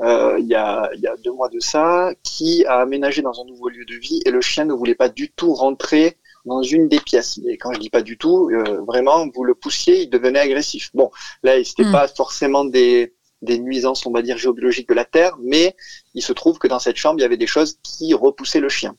Euh, 0.00 0.36
il, 0.38 0.48
y 0.48 0.54
a, 0.54 0.90
il 0.94 1.00
y 1.00 1.06
a 1.06 1.14
deux 1.24 1.32
mois 1.32 1.48
de 1.48 1.58
ça, 1.60 2.10
qui 2.22 2.66
a 2.66 2.80
aménagé 2.80 3.22
dans 3.22 3.40
un 3.40 3.44
nouveau 3.46 3.70
lieu 3.70 3.86
de 3.86 3.94
vie 3.94 4.20
et 4.26 4.30
le 4.30 4.42
chien 4.42 4.66
ne 4.66 4.74
voulait 4.74 4.94
pas 4.94 5.08
du 5.08 5.30
tout 5.30 5.54
rentrer 5.54 6.18
dans 6.44 6.62
une 6.62 6.88
des 6.88 7.00
pièces. 7.00 7.38
Et 7.48 7.56
quand 7.56 7.72
je 7.72 7.78
dis 7.78 7.90
pas 7.90 8.02
du 8.02 8.18
tout, 8.18 8.50
euh, 8.52 8.80
vraiment, 8.86 9.26
vous 9.34 9.44
le 9.44 9.54
poussiez, 9.54 10.02
il 10.02 10.10
devenait 10.10 10.40
agressif. 10.40 10.90
Bon, 10.94 11.10
là, 11.42 11.62
c'était 11.64 11.84
Mm. 11.84 11.92
pas 11.92 12.08
forcément 12.08 12.64
des, 12.64 13.14
des 13.42 13.58
nuisances, 13.58 14.06
on 14.06 14.12
va 14.12 14.22
dire, 14.22 14.38
géobiologiques 14.38 14.88
de 14.88 14.94
la 14.94 15.04
Terre, 15.04 15.36
mais 15.42 15.74
il 16.14 16.22
se 16.22 16.32
trouve 16.32 16.58
que 16.58 16.68
dans 16.68 16.78
cette 16.78 16.96
chambre, 16.96 17.18
il 17.18 17.22
y 17.22 17.24
avait 17.24 17.36
des 17.36 17.46
choses 17.46 17.78
qui 17.82 18.14
repoussaient 18.14 18.60
le 18.60 18.68
chien. 18.68 18.94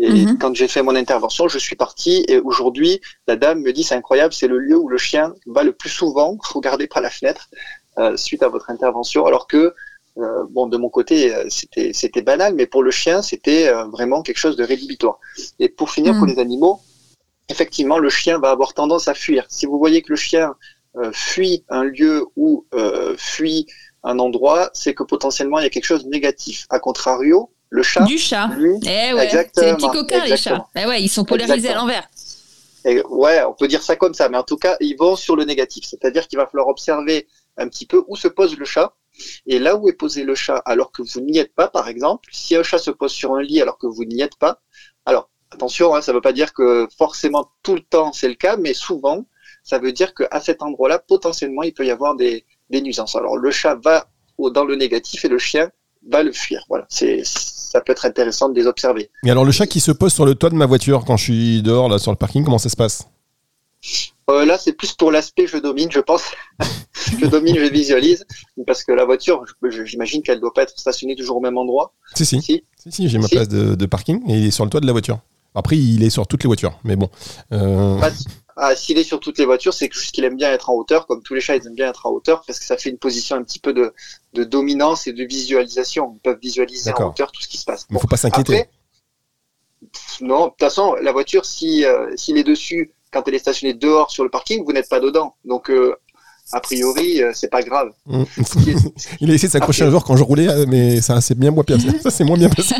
Et 0.00 0.10
Mhm. 0.26 0.38
quand 0.38 0.54
j'ai 0.54 0.68
fait 0.68 0.82
mon 0.82 0.94
intervention, 0.96 1.48
je 1.48 1.58
suis 1.58 1.76
parti 1.76 2.24
et 2.28 2.38
aujourd'hui, 2.38 3.00
la 3.28 3.36
dame 3.36 3.60
me 3.62 3.72
dit, 3.72 3.84
c'est 3.84 3.94
incroyable, 3.94 4.32
c'est 4.34 4.48
le 4.48 4.58
lieu 4.58 4.76
où 4.76 4.88
le 4.88 4.98
chien 4.98 5.32
va 5.46 5.62
le 5.62 5.72
plus 5.72 5.90
souvent 5.90 6.36
regarder 6.52 6.86
par 6.86 7.00
la 7.02 7.10
fenêtre 7.10 7.48
euh, 7.98 8.16
suite 8.16 8.42
à 8.42 8.48
votre 8.48 8.68
intervention, 8.70 9.24
alors 9.24 9.46
que 9.46 9.72
euh, 10.18 10.44
bon, 10.50 10.66
de 10.66 10.76
mon 10.76 10.88
côté, 10.88 11.34
euh, 11.34 11.44
c'était 11.48 11.92
c'était 11.92 12.22
banal, 12.22 12.54
mais 12.54 12.66
pour 12.66 12.82
le 12.82 12.90
chien, 12.90 13.22
c'était 13.22 13.68
euh, 13.68 13.84
vraiment 13.84 14.22
quelque 14.22 14.38
chose 14.38 14.56
de 14.56 14.64
rédhibitoire. 14.64 15.18
Et 15.58 15.68
pour 15.68 15.90
finir, 15.90 16.16
pour 16.16 16.26
les 16.26 16.38
animaux, 16.38 16.80
effectivement, 17.48 17.98
le 17.98 18.08
chien 18.10 18.38
va 18.38 18.50
avoir 18.50 18.74
tendance 18.74 19.08
à 19.08 19.14
fuir. 19.14 19.44
Si 19.48 19.66
vous 19.66 19.78
voyez 19.78 20.02
que 20.02 20.10
le 20.10 20.16
chien 20.16 20.54
euh, 20.96 21.10
fuit 21.12 21.64
un 21.68 21.84
lieu 21.84 22.24
ou 22.36 22.64
euh, 22.74 23.14
fuit 23.18 23.66
un 24.02 24.18
endroit, 24.18 24.70
c'est 24.72 24.94
que 24.94 25.02
potentiellement 25.02 25.58
il 25.58 25.64
y 25.64 25.66
a 25.66 25.70
quelque 25.70 25.84
chose 25.84 26.04
de 26.04 26.08
négatif. 26.10 26.66
A 26.70 26.78
contrario, 26.78 27.50
le 27.68 27.82
chat, 27.82 28.04
Du 28.04 28.18
chat. 28.18 28.48
lui, 28.56 28.78
Eh 28.84 29.12
ouais, 29.12 29.28
c'est 29.52 29.64
des 29.66 29.74
petits 29.74 29.88
coquins 29.88 30.24
les 30.24 30.36
chats. 30.36 30.66
Eh 30.74 30.86
ouais, 30.86 31.02
ils 31.02 31.08
sont 31.08 31.24
polarisés 31.24 31.70
à 31.70 31.74
l'envers. 31.74 32.08
Et 32.84 33.02
ouais, 33.02 33.42
on 33.42 33.52
peut 33.52 33.66
dire 33.66 33.82
ça 33.82 33.96
comme 33.96 34.14
ça, 34.14 34.28
mais 34.28 34.38
en 34.38 34.44
tout 34.44 34.56
cas, 34.56 34.76
ils 34.80 34.96
vont 34.96 35.16
sur 35.16 35.34
le 35.34 35.44
négatif. 35.44 35.84
C'est-à-dire 35.84 36.28
qu'il 36.28 36.38
va 36.38 36.46
falloir 36.46 36.68
observer 36.68 37.26
un 37.56 37.68
petit 37.68 37.84
peu 37.84 38.04
où 38.06 38.16
se 38.16 38.28
pose 38.28 38.56
le 38.56 38.64
chat. 38.64 38.94
Et 39.46 39.58
là 39.58 39.76
où 39.76 39.88
est 39.88 39.94
posé 39.94 40.24
le 40.24 40.34
chat 40.34 40.62
alors 40.64 40.92
que 40.92 41.02
vous 41.02 41.20
n'y 41.20 41.38
êtes 41.38 41.54
pas, 41.54 41.68
par 41.68 41.88
exemple, 41.88 42.28
si 42.32 42.56
un 42.56 42.62
chat 42.62 42.78
se 42.78 42.90
pose 42.90 43.12
sur 43.12 43.34
un 43.34 43.42
lit 43.42 43.60
alors 43.60 43.78
que 43.78 43.86
vous 43.86 44.04
n'y 44.04 44.20
êtes 44.20 44.36
pas, 44.36 44.60
alors 45.04 45.30
attention, 45.50 45.94
hein, 45.94 46.02
ça 46.02 46.12
ne 46.12 46.16
veut 46.16 46.22
pas 46.22 46.32
dire 46.32 46.52
que 46.52 46.88
forcément 46.96 47.50
tout 47.62 47.74
le 47.74 47.80
temps 47.80 48.12
c'est 48.12 48.28
le 48.28 48.34
cas, 48.34 48.56
mais 48.56 48.74
souvent, 48.74 49.24
ça 49.62 49.78
veut 49.78 49.92
dire 49.92 50.14
qu'à 50.14 50.40
cet 50.40 50.62
endroit-là, 50.62 51.00
potentiellement, 51.00 51.62
il 51.62 51.74
peut 51.74 51.84
y 51.84 51.90
avoir 51.90 52.14
des, 52.14 52.44
nuisances. 52.70 53.16
Alors 53.16 53.36
le 53.36 53.50
chat 53.50 53.76
va 53.76 54.08
dans 54.38 54.64
le 54.64 54.76
négatif 54.76 55.24
et 55.24 55.28
le 55.28 55.38
chien 55.38 55.70
va 56.08 56.22
le 56.22 56.32
fuir. 56.32 56.64
Voilà, 56.68 56.86
ça 56.88 57.80
peut 57.80 57.92
être 57.92 58.06
intéressant 58.06 58.48
de 58.48 58.58
les 58.58 58.66
observer. 58.66 59.10
Et 59.24 59.30
alors 59.30 59.44
le 59.44 59.52
chat 59.52 59.66
qui 59.66 59.80
se 59.80 59.92
pose 59.92 60.12
sur 60.12 60.24
le 60.24 60.34
toit 60.34 60.50
de 60.50 60.54
ma 60.54 60.66
voiture 60.66 61.04
quand 61.04 61.16
je 61.16 61.24
suis 61.24 61.62
dehors 61.62 61.88
là 61.88 61.98
sur 61.98 62.12
le 62.12 62.16
parking, 62.16 62.44
comment 62.44 62.58
ça 62.58 62.68
se 62.68 62.76
passe? 62.76 63.08
Euh, 64.28 64.44
là, 64.44 64.58
c'est 64.58 64.72
plus 64.72 64.92
pour 64.92 65.12
l'aspect 65.12 65.46
je 65.46 65.56
domine, 65.58 65.90
je 65.90 66.00
pense. 66.00 66.24
je 67.20 67.26
domine, 67.26 67.56
je 67.56 67.64
visualise, 67.70 68.26
parce 68.66 68.82
que 68.82 68.92
la 68.92 69.04
voiture, 69.04 69.44
j'imagine 69.84 70.22
qu'elle 70.22 70.40
doit 70.40 70.52
pas 70.52 70.62
être 70.62 70.76
stationnée 70.78 71.14
toujours 71.14 71.36
au 71.36 71.40
même 71.40 71.56
endroit. 71.58 71.92
Si 72.14 72.26
si, 72.26 72.40
Si. 72.42 72.64
si, 72.76 72.90
si 72.92 73.08
j'ai 73.08 73.18
ma 73.18 73.28
place 73.28 73.48
de, 73.48 73.74
de 73.76 73.86
parking 73.86 74.20
et 74.28 74.38
il 74.38 74.46
est 74.46 74.50
sur 74.50 74.64
le 74.64 74.70
toit 74.70 74.80
de 74.80 74.86
la 74.86 74.92
voiture. 74.92 75.20
Après 75.54 75.78
il 75.78 76.02
est 76.02 76.10
sur 76.10 76.26
toutes 76.26 76.42
les 76.42 76.48
voitures, 76.48 76.78
mais 76.84 76.96
bon. 76.96 77.08
Euh, 77.52 77.98
Pas- 78.00 78.10
Ah, 78.58 78.74
s'il 78.74 78.98
est 78.98 79.04
sur 79.04 79.20
toutes 79.20 79.38
les 79.38 79.44
voitures, 79.46 79.72
c'est 79.74 79.90
juste 79.92 80.12
qu'il 80.14 80.24
aime 80.24 80.36
bien 80.36 80.50
être 80.52 80.70
en 80.70 80.74
hauteur, 80.74 81.06
comme 81.06 81.22
tous 81.22 81.34
les 81.34 81.40
chats, 81.40 81.56
ils 81.56 81.66
aiment 81.66 81.74
bien 81.74 81.88
être 81.88 82.04
en 82.06 82.10
hauteur, 82.10 82.42
parce 82.46 82.58
que 82.58 82.64
ça 82.64 82.76
fait 82.76 82.90
une 82.90 82.98
position 82.98 83.36
un 83.36 83.42
petit 83.42 83.58
peu 83.58 83.72
de, 83.72 83.92
de 84.34 84.44
dominance 84.44 85.06
et 85.06 85.12
de 85.12 85.24
visualisation. 85.24 86.12
Ils 86.16 86.20
peuvent 86.20 86.38
visualiser 86.42 86.90
en 86.92 87.08
hauteur 87.10 87.32
tout 87.32 87.40
ce 87.42 87.48
qui 87.48 87.58
se 87.58 87.64
passe. 87.64 87.86
mais 87.90 87.94
Bon. 87.94 88.00
faut 88.00 88.06
pas 88.08 88.16
s'inquiéter. 88.16 88.64
Non, 90.20 90.44
de 90.46 90.50
toute 90.50 90.60
façon, 90.60 90.94
la 90.94 91.12
voiture, 91.12 91.44
si 91.44 91.84
euh, 91.84 92.10
s'il 92.16 92.38
est 92.38 92.44
dessus 92.44 92.92
quand 93.12 93.22
elle 93.26 93.34
est 93.34 93.38
stationnée 93.38 93.74
dehors 93.74 94.10
sur 94.10 94.24
le 94.24 94.30
parking, 94.30 94.64
vous 94.64 94.72
n'êtes 94.72 94.88
pas 94.88 95.00
dedans. 95.00 95.34
Donc, 95.44 95.70
euh, 95.70 95.94
a 96.52 96.60
priori, 96.60 97.22
euh, 97.22 97.32
c'est 97.34 97.48
pas 97.50 97.62
grave. 97.62 97.88
Mm. 98.06 98.22
Il 99.20 99.30
a 99.30 99.34
essayé 99.34 99.48
de 99.48 99.52
s'accrocher 99.52 99.84
un 99.84 99.90
jour 99.90 100.04
quand 100.04 100.16
je 100.16 100.22
roulais, 100.22 100.48
euh, 100.48 100.64
mais 100.68 101.00
ça 101.00 101.20
c'est 101.20 101.36
bien 101.36 101.50
moins 101.50 101.64
bien. 101.66 101.78
Ça 102.02 102.10
c'est 102.10 102.24
moins 102.24 102.36
bien 102.38 102.48
passé. 102.48 102.74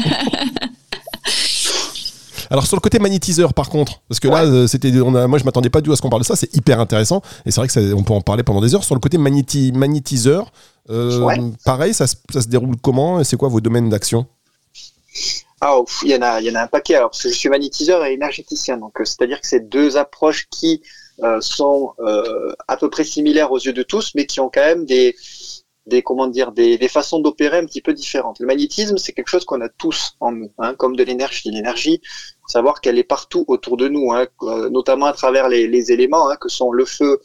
Alors 2.48 2.64
sur 2.64 2.76
le 2.76 2.80
côté 2.80 3.00
magnétiseur 3.00 3.52
par 3.54 3.68
contre, 3.68 4.02
parce 4.08 4.20
que 4.20 4.28
là 4.28 4.44
euh, 4.44 4.68
c'était, 4.68 4.92
on 5.00 5.14
a, 5.16 5.26
moi 5.26 5.36
je 5.40 5.44
m'attendais 5.44 5.68
pas 5.68 5.80
du 5.80 5.86
tout 5.86 5.92
à 5.92 5.96
ce 5.96 6.02
qu'on 6.02 6.10
parle 6.10 6.22
de 6.22 6.26
ça, 6.26 6.36
c'est 6.36 6.54
hyper 6.54 6.78
intéressant 6.78 7.20
et 7.44 7.50
c'est 7.50 7.60
vrai 7.60 7.66
que 7.66 7.72
ça, 7.72 7.80
on 7.96 8.04
peut 8.04 8.12
en 8.12 8.20
parler 8.20 8.44
pendant 8.44 8.60
des 8.60 8.72
heures. 8.76 8.84
Sur 8.84 8.94
le 8.94 9.00
côté 9.00 9.18
magnéti- 9.18 9.72
magnétiseur, 9.76 10.52
euh, 10.88 11.18
Ouais. 11.22 11.36
pareil, 11.64 11.92
ça 11.92 12.06
se 12.06 12.46
déroule 12.46 12.76
comment 12.80 13.18
et 13.18 13.24
c'est 13.24 13.36
quoi 13.36 13.48
vos 13.48 13.60
domaines 13.60 13.88
d'action? 13.88 14.26
Ah, 15.60 15.78
il 16.02 16.10
y 16.10 16.14
en 16.14 16.22
a, 16.22 16.40
il 16.40 16.46
y 16.46 16.50
en 16.50 16.54
a 16.54 16.62
un 16.62 16.66
paquet. 16.66 16.96
Alors, 16.96 17.10
parce 17.10 17.22
que 17.22 17.30
je 17.30 17.34
suis 17.34 17.48
magnétiseur 17.48 18.04
et 18.04 18.12
énergéticien, 18.12 18.76
donc 18.76 19.00
euh, 19.00 19.04
c'est-à-dire 19.04 19.40
que 19.40 19.46
c'est 19.46 19.68
deux 19.68 19.96
approches 19.96 20.48
qui 20.50 20.82
euh, 21.22 21.40
sont 21.40 21.94
euh, 22.00 22.52
à 22.68 22.76
peu 22.76 22.90
près 22.90 23.04
similaires 23.04 23.52
aux 23.52 23.58
yeux 23.58 23.72
de 23.72 23.82
tous, 23.82 24.12
mais 24.14 24.26
qui 24.26 24.40
ont 24.40 24.50
quand 24.52 24.60
même 24.60 24.84
des, 24.84 25.16
des 25.86 26.02
comment 26.02 26.26
dire, 26.26 26.52
des, 26.52 26.76
des 26.76 26.88
façons 26.88 27.20
d'opérer 27.20 27.56
un 27.56 27.64
petit 27.64 27.80
peu 27.80 27.94
différentes. 27.94 28.38
Le 28.38 28.46
magnétisme, 28.46 28.98
c'est 28.98 29.12
quelque 29.12 29.28
chose 29.28 29.46
qu'on 29.46 29.62
a 29.62 29.70
tous 29.70 30.16
en 30.20 30.32
nous, 30.32 30.52
hein, 30.58 30.74
comme 30.74 30.94
de 30.94 31.02
l'énergie. 31.02 31.50
L'énergie, 31.50 32.02
savoir 32.48 32.82
qu'elle 32.82 32.98
est 32.98 33.04
partout 33.04 33.46
autour 33.48 33.78
de 33.78 33.88
nous, 33.88 34.12
hein, 34.12 34.26
notamment 34.70 35.06
à 35.06 35.14
travers 35.14 35.48
les, 35.48 35.68
les 35.68 35.90
éléments, 35.90 36.28
hein, 36.28 36.36
que 36.38 36.50
sont 36.50 36.70
le 36.70 36.84
feu, 36.84 37.20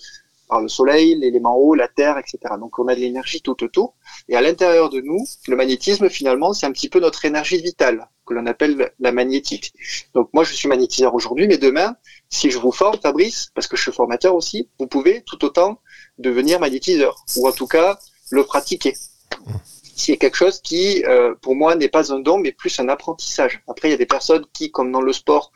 par 0.51 0.62
le 0.62 0.67
soleil, 0.67 1.15
l'élément 1.15 1.58
eau, 1.58 1.75
la 1.75 1.88
terre, 1.88 2.17
etc. 2.17 2.55
Donc 2.60 2.77
on 2.77 2.89
a 2.89 2.93
de 2.93 3.00
l'énergie 3.00 3.41
tout 3.41 3.63
autour. 3.63 3.96
Et 4.27 4.36
à 4.36 4.41
l'intérieur 4.41 4.89
de 4.89 5.00
nous, 5.00 5.25
le 5.48 5.55
magnétisme, 5.55 6.10
finalement, 6.10 6.51
c'est 6.51 6.65
un 6.65 6.74
petit 6.74 6.89
peu 6.89 7.00
notre 7.00 7.24
énergie 7.24 7.62
vitale, 7.62 8.10
que 8.25 8.34
l'on 8.34 8.46
appelle 8.46 8.91
la 9.00 9.13
magnétique. 9.13 9.74
Donc 10.13 10.29
moi, 10.34 10.43
je 10.43 10.53
suis 10.53 10.67
magnétiseur 10.67 11.15
aujourd'hui, 11.15 11.48
mais 11.48 11.58
demain, 11.58 11.96
si 12.29 12.51
je 12.51 12.60
vous 12.60 12.74
forme, 12.74 13.00
Fabrice, 13.01 13.50
parce 13.55 13.67
que 13.67 13.77
je 13.77 13.84
suis 13.84 13.93
formateur 13.93 14.36
aussi, 14.36 14.67
vous 14.77 14.88
pouvez 14.88 15.24
tout 15.25 15.43
autant 15.46 15.79
devenir 16.17 16.60
magnétiseur, 16.60 17.24
ou 17.38 17.48
en 17.48 17.53
tout 17.53 17.67
cas 17.67 17.98
le 18.29 18.43
pratiquer. 18.43 18.93
C'est 19.96 20.17
quelque 20.17 20.36
chose 20.36 20.60
qui, 20.60 21.05
euh, 21.05 21.34
pour 21.41 21.55
moi, 21.55 21.75
n'est 21.75 21.88
pas 21.88 22.12
un 22.12 22.20
don, 22.20 22.38
mais 22.38 22.51
plus 22.51 22.77
un 22.81 22.89
apprentissage. 22.89 23.63
Après, 23.70 23.88
il 23.88 23.91
y 23.91 23.93
a 23.93 23.98
des 23.98 24.05
personnes 24.05 24.46
qui, 24.51 24.70
comme 24.70 24.91
dans 24.91 25.01
le 25.01 25.13
sport, 25.13 25.53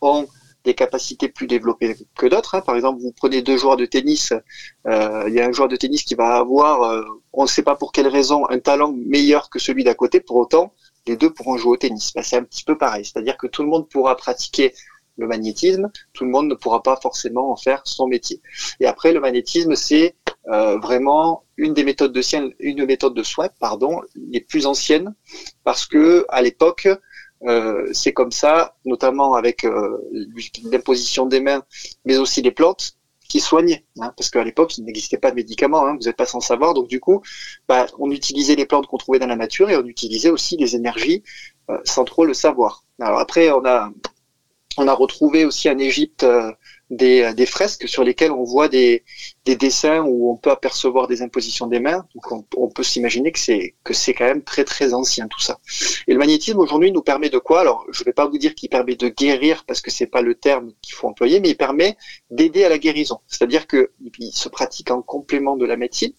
ont 0.00 0.26
des 0.64 0.74
capacités 0.74 1.28
plus 1.28 1.46
développées 1.46 1.96
que 2.16 2.26
d'autres. 2.26 2.54
Hein. 2.54 2.60
Par 2.60 2.76
exemple, 2.76 3.00
vous 3.00 3.12
prenez 3.12 3.42
deux 3.42 3.56
joueurs 3.56 3.76
de 3.76 3.86
tennis, 3.86 4.32
euh, 4.86 5.24
il 5.28 5.34
y 5.34 5.40
a 5.40 5.46
un 5.46 5.52
joueur 5.52 5.68
de 5.68 5.76
tennis 5.76 6.02
qui 6.02 6.14
va 6.14 6.36
avoir, 6.36 6.82
euh, 6.82 7.02
on 7.32 7.42
ne 7.42 7.48
sait 7.48 7.62
pas 7.62 7.76
pour 7.76 7.92
quelle 7.92 8.08
raison, 8.08 8.48
un 8.48 8.58
talent 8.58 8.92
meilleur 8.92 9.50
que 9.50 9.58
celui 9.58 9.84
d'à 9.84 9.94
côté. 9.94 10.20
Pour 10.20 10.36
autant, 10.36 10.72
les 11.06 11.16
deux 11.16 11.32
pourront 11.32 11.56
jouer 11.56 11.72
au 11.72 11.76
tennis. 11.76 12.12
Ben, 12.14 12.22
c'est 12.22 12.36
un 12.36 12.44
petit 12.44 12.64
peu 12.64 12.76
pareil, 12.76 13.04
c'est-à-dire 13.04 13.36
que 13.36 13.46
tout 13.46 13.62
le 13.62 13.68
monde 13.68 13.88
pourra 13.88 14.16
pratiquer 14.16 14.74
le 15.16 15.26
magnétisme, 15.26 15.90
tout 16.12 16.24
le 16.24 16.30
monde 16.30 16.48
ne 16.48 16.54
pourra 16.54 16.82
pas 16.82 16.96
forcément 16.96 17.50
en 17.50 17.56
faire 17.56 17.82
son 17.84 18.06
métier. 18.06 18.40
Et 18.80 18.86
après, 18.86 19.12
le 19.12 19.20
magnétisme, 19.20 19.74
c'est 19.74 20.14
euh, 20.48 20.78
vraiment 20.78 21.44
une 21.56 21.74
des 21.74 21.84
méthodes 21.84 22.12
de 22.12 22.22
soins, 22.22 22.48
une 22.60 22.86
méthode 22.86 23.14
de 23.14 23.22
soins, 23.22 23.48
pardon, 23.58 24.00
les 24.14 24.40
plus 24.40 24.64
anciennes, 24.64 25.14
parce 25.64 25.86
que 25.86 26.24
à 26.28 26.40
l'époque, 26.40 26.88
euh, 27.46 27.88
c'est 27.92 28.12
comme 28.12 28.32
ça, 28.32 28.74
notamment 28.84 29.34
avec 29.34 29.64
euh, 29.64 29.98
l'imposition 30.64 31.26
des 31.26 31.40
mains, 31.40 31.62
mais 32.04 32.18
aussi 32.18 32.42
des 32.42 32.50
plantes 32.50 32.94
qui 33.28 33.40
soignaient, 33.40 33.84
hein, 34.00 34.12
parce 34.16 34.30
qu'à 34.30 34.42
l'époque 34.42 34.78
il 34.78 34.84
n'existait 34.84 35.18
pas 35.18 35.30
de 35.30 35.36
médicaments, 35.36 35.86
hein, 35.86 35.96
vous 36.00 36.06
n'êtes 36.06 36.16
pas 36.16 36.26
sans 36.26 36.40
savoir, 36.40 36.72
donc 36.72 36.88
du 36.88 36.98
coup, 36.98 37.22
bah, 37.68 37.86
on 37.98 38.10
utilisait 38.10 38.56
les 38.56 38.64
plantes 38.64 38.86
qu'on 38.86 38.96
trouvait 38.96 39.18
dans 39.18 39.26
la 39.26 39.36
nature 39.36 39.68
et 39.68 39.76
on 39.76 39.84
utilisait 39.84 40.30
aussi 40.30 40.56
les 40.56 40.74
énergies 40.74 41.22
euh, 41.70 41.78
sans 41.84 42.04
trop 42.04 42.24
le 42.24 42.34
savoir. 42.34 42.84
Alors 42.98 43.18
après, 43.20 43.50
on 43.50 43.64
a 43.66 43.90
on 44.78 44.86
a 44.86 44.94
retrouvé 44.94 45.44
aussi 45.44 45.68
en 45.68 45.78
Égypte 45.78 46.22
euh, 46.22 46.52
des, 46.90 47.32
des, 47.34 47.46
fresques 47.46 47.88
sur 47.88 48.02
lesquelles 48.02 48.32
on 48.32 48.44
voit 48.44 48.68
des, 48.68 49.04
des, 49.44 49.56
dessins 49.56 50.00
où 50.00 50.30
on 50.30 50.36
peut 50.36 50.50
apercevoir 50.50 51.06
des 51.06 51.22
impositions 51.22 51.66
des 51.66 51.80
mains. 51.80 52.06
Donc 52.14 52.32
on, 52.32 52.44
on 52.56 52.68
peut 52.68 52.82
s'imaginer 52.82 53.32
que 53.32 53.38
c'est 53.38 53.74
que 53.84 53.92
c'est 53.92 54.14
quand 54.14 54.24
même 54.24 54.42
très 54.42 54.64
très 54.64 54.94
ancien 54.94 55.28
tout 55.28 55.40
ça. 55.40 55.58
Et 56.06 56.12
le 56.12 56.18
magnétisme 56.18 56.58
aujourd'hui 56.58 56.92
nous 56.92 57.02
permet 57.02 57.28
de 57.28 57.38
quoi? 57.38 57.60
Alors 57.60 57.84
je 57.90 58.00
ne 58.02 58.04
vais 58.06 58.12
pas 58.12 58.26
vous 58.26 58.38
dire 58.38 58.54
qu'il 58.54 58.70
permet 58.70 58.96
de 58.96 59.08
guérir 59.08 59.64
parce 59.64 59.80
que 59.80 59.90
c'est 59.90 60.06
pas 60.06 60.22
le 60.22 60.34
terme 60.34 60.72
qu'il 60.80 60.94
faut 60.94 61.08
employer, 61.08 61.40
mais 61.40 61.50
il 61.50 61.56
permet 61.56 61.96
d'aider 62.30 62.64
à 62.64 62.68
la 62.68 62.78
guérison. 62.78 63.20
C'est-à-dire 63.26 63.66
que 63.66 63.90
il 64.18 64.32
se 64.32 64.48
pratique 64.48 64.90
en 64.90 65.02
complément 65.02 65.56
de 65.56 65.66
la 65.66 65.76
médecine 65.76 66.12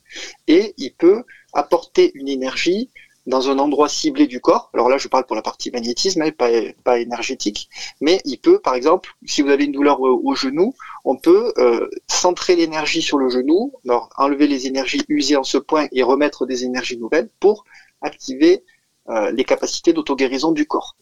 et 0.48 0.74
il 0.78 0.94
peut 0.94 1.24
apporter 1.54 2.12
une 2.14 2.28
énergie 2.28 2.90
dans 3.28 3.50
un 3.50 3.60
endroit 3.60 3.90
ciblé 3.90 4.28
du 4.28 4.40
corps. 4.40 4.70
Alors 4.74 4.90
là, 4.90 4.98
je 4.98 5.08
parle 5.08 5.26
pour 5.26 5.36
la 5.36 5.42
partie 5.42 5.72
magnétisme, 5.72 6.22
hein, 6.22 6.32
pas, 6.32 6.50
pas 6.84 7.00
énergétique, 7.00 7.70
mais 8.02 8.22
il 8.26 8.38
peut, 8.38 8.60
par 8.60 8.76
exemple, 8.76 9.12
si 9.26 9.42
vous 9.42 9.50
avez 9.50 9.66
une 9.66 9.72
douleur 9.72 10.02
au, 10.02 10.36
genou, 10.36 10.74
on 11.06 11.18
peut 11.18 11.54
euh, 11.58 11.88
centrer 12.08 12.56
l'énergie 12.56 13.02
sur 13.02 13.18
le 13.18 13.30
genou, 13.30 13.74
alors 13.86 14.10
enlever 14.18 14.48
les 14.48 14.68
énergies 14.68 15.04
usées 15.08 15.36
en 15.36 15.44
ce 15.44 15.58
point 15.58 15.88
et 15.92 16.04
remettre 16.04 16.46
des 16.46 16.64
énergies 16.64 16.98
nouvelles 16.98 17.30
pour 17.40 17.66
activer 18.02 18.64
euh, 19.10 19.32
les 19.32 19.44
capacités 19.44 19.94
d'auto-guérison 19.94 20.52
du 20.52 20.66
corps. 20.66 20.96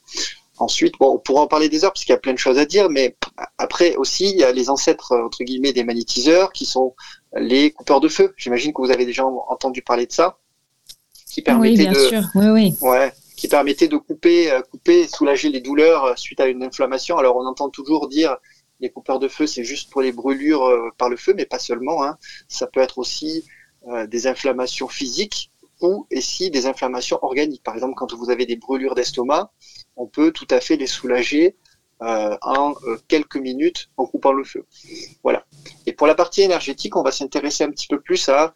Ensuite, 0.60 0.96
bon, 1.00 1.14
on 1.14 1.20
pourra 1.20 1.44
en 1.44 1.48
parler 1.48 1.70
des 1.70 1.86
heures 1.86 1.94
parce 1.94 2.04
qu'il 2.04 2.14
y 2.14 2.16
a 2.16 2.20
plein 2.20 2.34
de 2.34 2.40
choses 2.40 2.58
à 2.58 2.66
dire, 2.66 2.90
mais 2.90 3.16
après 3.60 3.96
aussi, 3.96 4.32
il 4.32 4.38
y 4.38 4.44
a 4.44 4.52
les 4.52 4.70
ancêtres 4.72 5.16
entre 5.16 5.44
guillemets 5.44 5.72
des 5.72 5.84
magnétiseurs 5.84 6.52
qui 6.52 6.66
sont 6.66 6.96
les 7.36 7.72
coupeurs 7.72 8.00
de 8.00 8.08
feu. 8.08 8.34
J'imagine 8.38 8.74
que 8.74 8.82
vous 8.82 8.90
avez 8.92 9.06
déjà 9.06 9.24
entendu 9.26 9.84
parler 9.84 10.08
de 10.08 10.12
ça 10.12 10.40
qui 11.29 11.41
permettait 11.41 11.88
de, 11.88 12.81
Ouais, 12.81 13.13
qui 13.38 13.48
permettait 13.48 13.88
de 13.88 13.98
couper, 13.98 14.51
euh, 14.51 14.62
couper, 14.62 15.07
soulager 15.07 15.50
les 15.50 15.62
douleurs 15.62 16.03
euh, 16.05 16.13
suite 16.15 16.39
à 16.39 16.48
une 16.48 16.63
inflammation. 16.63 17.17
Alors 17.17 17.38
on 17.38 17.46
entend 17.46 17.69
toujours 17.69 18.10
dire 18.10 18.36
les 18.79 18.89
coupeurs 18.89 19.19
de 19.19 19.27
feu, 19.27 19.48
c'est 19.48 19.63
juste 19.63 19.89
pour 19.91 20.01
les 20.01 20.12
brûlures 20.12 20.65
euh, 20.65 20.89
par 20.98 21.10
le 21.10 21.17
feu, 21.17 21.34
mais 21.36 21.46
pas 21.46 21.60
seulement. 21.60 22.03
Hein. 22.03 22.17
Ça 22.50 22.67
peut 22.67 22.81
être 22.81 22.98
aussi 22.98 23.46
des 24.10 24.27
inflammations 24.27 24.89
physiques 24.89 25.50
ou 25.79 26.05
aussi 26.13 26.51
des 26.51 26.65
inflammations 26.65 27.17
organiques. 27.22 27.63
Par 27.63 27.74
exemple, 27.74 27.93
quand 27.96 28.13
vous 28.13 28.29
avez 28.29 28.46
des 28.46 28.57
brûlures 28.57 28.96
d'estomac, 28.96 29.53
on 29.96 30.07
peut 30.07 30.31
tout 30.31 30.48
à 30.50 30.60
fait 30.60 30.75
les 30.75 30.88
soulager 30.88 31.55
en 32.01 32.74
quelques 33.07 33.38
minutes 33.38 33.89
en 33.96 34.05
coupant 34.05 34.34
le 34.34 34.43
feu. 34.43 34.65
Voilà. 35.24 35.46
Et 35.86 35.93
pour 35.93 36.05
la 36.05 36.15
partie 36.15 36.41
énergétique, 36.41 36.98
on 36.98 37.01
va 37.01 37.13
s'intéresser 37.13 37.63
un 37.63 37.69
petit 37.69 37.88
peu 37.88 38.01
plus 38.01 38.27
à 38.27 38.55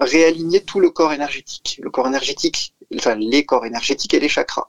réaligner 0.00 0.62
tout 0.64 0.80
le 0.80 0.90
corps 0.90 1.12
énergétique. 1.12 1.80
Le 1.82 1.90
corps 1.90 2.06
énergétique, 2.06 2.74
enfin 2.96 3.14
les 3.14 3.44
corps 3.44 3.66
énergétiques 3.66 4.14
et 4.14 4.20
les 4.20 4.28
chakras. 4.28 4.68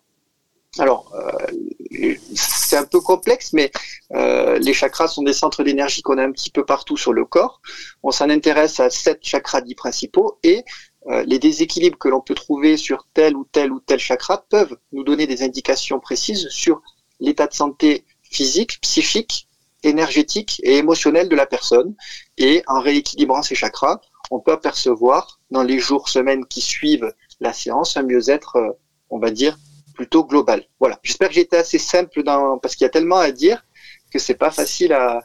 Alors, 0.79 1.11
euh, 1.13 2.15
c'est 2.33 2.77
un 2.77 2.85
peu 2.85 2.99
complexe, 2.99 3.53
mais 3.53 3.71
euh, 4.13 4.57
les 4.57 4.73
chakras 4.73 5.07
sont 5.07 5.21
des 5.21 5.33
centres 5.33 5.63
d'énergie 5.63 6.01
qu'on 6.01 6.17
a 6.17 6.23
un 6.23 6.31
petit 6.31 6.49
peu 6.49 6.65
partout 6.65 6.97
sur 6.97 7.13
le 7.13 7.25
corps. 7.25 7.61
On 8.01 8.09
s'en 8.09 8.29
intéresse 8.29 8.79
à 8.79 8.89
sept 8.89 9.19
chakras 9.21 9.61
dits 9.61 9.75
principaux 9.75 10.39
et 10.41 10.63
euh, 11.07 11.23
les 11.27 11.37
déséquilibres 11.37 11.99
que 11.99 12.09
l'on 12.09 12.21
peut 12.21 12.33
trouver 12.33 12.77
sur 12.77 13.07
tel 13.13 13.35
ou 13.35 13.45
tel 13.51 13.71
ou 13.71 13.79
tel 13.81 13.99
chakra 13.99 14.45
peuvent 14.49 14.75
nous 14.93 15.03
donner 15.03 15.27
des 15.27 15.43
indications 15.43 15.99
précises 15.99 16.47
sur 16.49 16.81
l'état 17.19 17.45
de 17.45 17.53
santé 17.53 18.05
physique, 18.23 18.79
psychique, 18.81 19.47
énergétique 19.83 20.59
et 20.63 20.77
émotionnel 20.77 21.29
de 21.29 21.35
la 21.35 21.45
personne. 21.45 21.93
Et 22.39 22.63
en 22.65 22.79
rééquilibrant 22.79 23.43
ces 23.43 23.53
chakras, 23.53 24.01
on 24.33 24.39
peut 24.39 24.51
apercevoir 24.51 25.39
dans 25.51 25.63
les 25.63 25.79
jours, 25.79 26.09
semaines 26.09 26.45
qui 26.45 26.61
suivent 26.61 27.13
la 27.39 27.53
séance 27.53 27.97
un 27.97 28.03
mieux-être, 28.03 28.55
euh, 28.55 28.69
on 29.09 29.19
va 29.19 29.29
dire, 29.29 29.57
plutôt 29.93 30.25
global. 30.25 30.63
Voilà. 30.79 30.99
J'espère 31.03 31.29
que 31.29 31.35
j'ai 31.35 31.41
été 31.41 31.57
assez 31.57 31.77
simple 31.77 32.23
dans, 32.23 32.57
parce 32.57 32.75
qu'il 32.75 32.85
y 32.85 32.87
a 32.87 32.89
tellement 32.89 33.17
à 33.17 33.31
dire 33.31 33.63
que 34.11 34.19
c'est 34.19 34.33
pas 34.33 34.51
facile 34.51 34.93
à, 34.93 35.21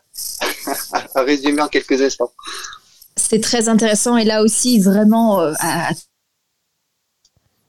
à 1.14 1.22
résumer 1.22 1.62
en 1.62 1.68
quelques 1.68 2.00
instants. 2.02 2.32
C'est 3.16 3.40
très 3.40 3.68
intéressant 3.68 4.16
et 4.16 4.24
là 4.24 4.42
aussi 4.42 4.78
vraiment 4.78 5.40
euh, 5.40 5.52
à 5.60 5.90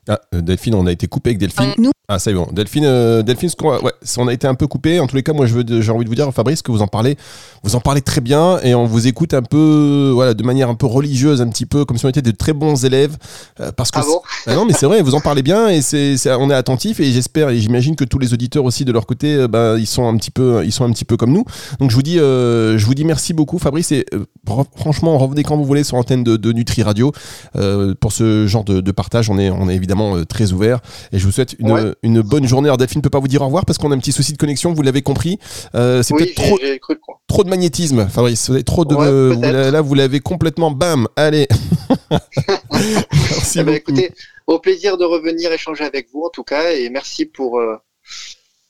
ah, 0.08 0.20
euh, 0.34 0.40
Delphine, 0.40 0.74
on 0.74 0.86
a 0.86 0.92
été 0.92 1.06
coupé 1.06 1.30
avec 1.30 1.38
Delphine. 1.38 1.74
Ah, 2.12 2.18
c'est 2.18 2.34
bon. 2.34 2.48
Delphine, 2.50 2.86
euh, 2.86 3.22
Delphine 3.22 3.48
ce 3.48 3.54
qu'on 3.54 3.70
ouais, 3.70 3.92
on 4.18 4.26
a 4.26 4.32
été 4.32 4.48
un 4.48 4.56
peu 4.56 4.66
coupé. 4.66 4.98
En 4.98 5.06
tous 5.06 5.14
les 5.14 5.22
cas, 5.22 5.32
moi, 5.32 5.46
j'ai 5.46 5.92
envie 5.92 6.04
de 6.04 6.08
vous 6.08 6.16
dire, 6.16 6.28
Fabrice, 6.34 6.60
que 6.60 6.72
vous 6.72 6.82
en 6.82 6.88
parlez, 6.88 7.16
vous 7.62 7.76
en 7.76 7.80
parlez 7.80 8.00
très 8.00 8.20
bien 8.20 8.58
et 8.64 8.74
on 8.74 8.84
vous 8.84 9.06
écoute 9.06 9.32
un 9.32 9.42
peu, 9.42 10.10
voilà, 10.12 10.34
de 10.34 10.42
manière 10.42 10.68
un 10.68 10.74
peu 10.74 10.86
religieuse, 10.86 11.40
un 11.40 11.48
petit 11.48 11.66
peu, 11.66 11.84
comme 11.84 11.98
si 11.98 12.06
on 12.06 12.08
était 12.08 12.20
de 12.20 12.32
très 12.32 12.52
bons 12.52 12.84
élèves. 12.84 13.16
Euh, 13.60 13.70
parce 13.70 13.92
que 13.92 14.00
ah 14.00 14.04
bon? 14.04 14.22
Ah 14.48 14.56
non, 14.56 14.64
mais 14.64 14.72
c'est 14.72 14.86
vrai, 14.86 15.02
vous 15.02 15.14
en 15.14 15.20
parlez 15.20 15.42
bien 15.42 15.68
et 15.68 15.82
c'est, 15.82 16.16
on 16.32 16.50
est 16.50 16.54
attentif 16.54 16.98
et 16.98 17.12
j'espère 17.12 17.50
et 17.50 17.60
j'imagine 17.60 17.94
que 17.94 18.02
tous 18.02 18.18
les 18.18 18.34
auditeurs 18.34 18.64
aussi 18.64 18.84
de 18.84 18.90
leur 18.90 19.06
côté, 19.06 19.46
ben, 19.46 19.78
ils 19.78 19.86
sont 19.86 20.08
un 20.08 20.16
petit 20.16 20.32
peu, 20.32 20.64
ils 20.64 20.72
sont 20.72 20.84
un 20.84 20.90
petit 20.90 21.04
peu 21.04 21.16
comme 21.16 21.32
nous. 21.32 21.44
Donc, 21.78 21.90
je 21.90 21.94
vous 21.94 22.02
dis, 22.02 22.16
je 22.16 22.84
vous 22.84 22.94
dis 22.94 23.04
merci 23.04 23.34
beaucoup, 23.34 23.60
Fabrice. 23.60 23.92
Et 23.92 24.04
franchement, 24.74 25.16
revenez 25.16 25.44
quand 25.44 25.56
vous 25.56 25.64
voulez 25.64 25.84
sur 25.84 25.96
l'antenne 25.96 26.24
de, 26.24 26.36
de, 26.36 26.50
Nutri 26.50 26.82
Radio 26.82 27.12
pour 28.00 28.10
ce 28.10 28.48
genre 28.48 28.64
de, 28.64 28.80
de 28.80 28.90
partage. 28.90 29.30
On 29.30 29.38
est, 29.38 29.50
on 29.50 29.68
est 29.68 29.76
évidemment 29.76 30.24
très 30.24 30.50
ouvert 30.50 30.80
et 31.12 31.20
je 31.20 31.24
vous 31.24 31.30
souhaite 31.30 31.54
une 31.60 31.70
une 32.02 32.22
bonne 32.22 32.46
journée. 32.46 32.68
Alors 32.68 32.78
Delphine 32.78 33.00
ne 33.00 33.02
peut 33.02 33.10
pas 33.10 33.18
vous 33.18 33.28
dire 33.28 33.42
au 33.42 33.46
revoir 33.46 33.64
parce 33.64 33.78
qu'on 33.78 33.90
a 33.92 33.94
un 33.94 33.98
petit 33.98 34.12
souci 34.12 34.32
de 34.32 34.38
connexion, 34.38 34.72
vous 34.72 34.82
l'avez 34.82 35.02
compris. 35.02 35.38
Euh, 35.74 36.02
c'est 36.02 36.14
peut-être 36.14 36.34
trop, 36.34 36.58
trop 37.26 37.44
de 37.44 37.48
magnétisme, 37.48 38.08
Fabrice. 38.08 38.48
Vous 38.48 38.54
avez 38.54 38.64
trop 38.64 38.84
de. 38.84 39.70
là, 39.70 39.80
vous 39.80 39.94
l'avez 39.94 40.20
complètement. 40.20 40.70
Bam 40.70 41.08
Allez 41.16 41.48
Merci 42.70 43.60
eh 43.60 43.62
ben, 43.62 43.74
écoutez, 43.74 44.12
au 44.46 44.58
plaisir 44.58 44.96
de 44.96 45.04
revenir 45.04 45.52
échanger 45.52 45.84
avec 45.84 46.08
vous 46.12 46.22
en 46.22 46.30
tout 46.30 46.44
cas 46.44 46.72
et 46.72 46.88
merci 46.90 47.26
pour, 47.26 47.58
euh, 47.58 47.76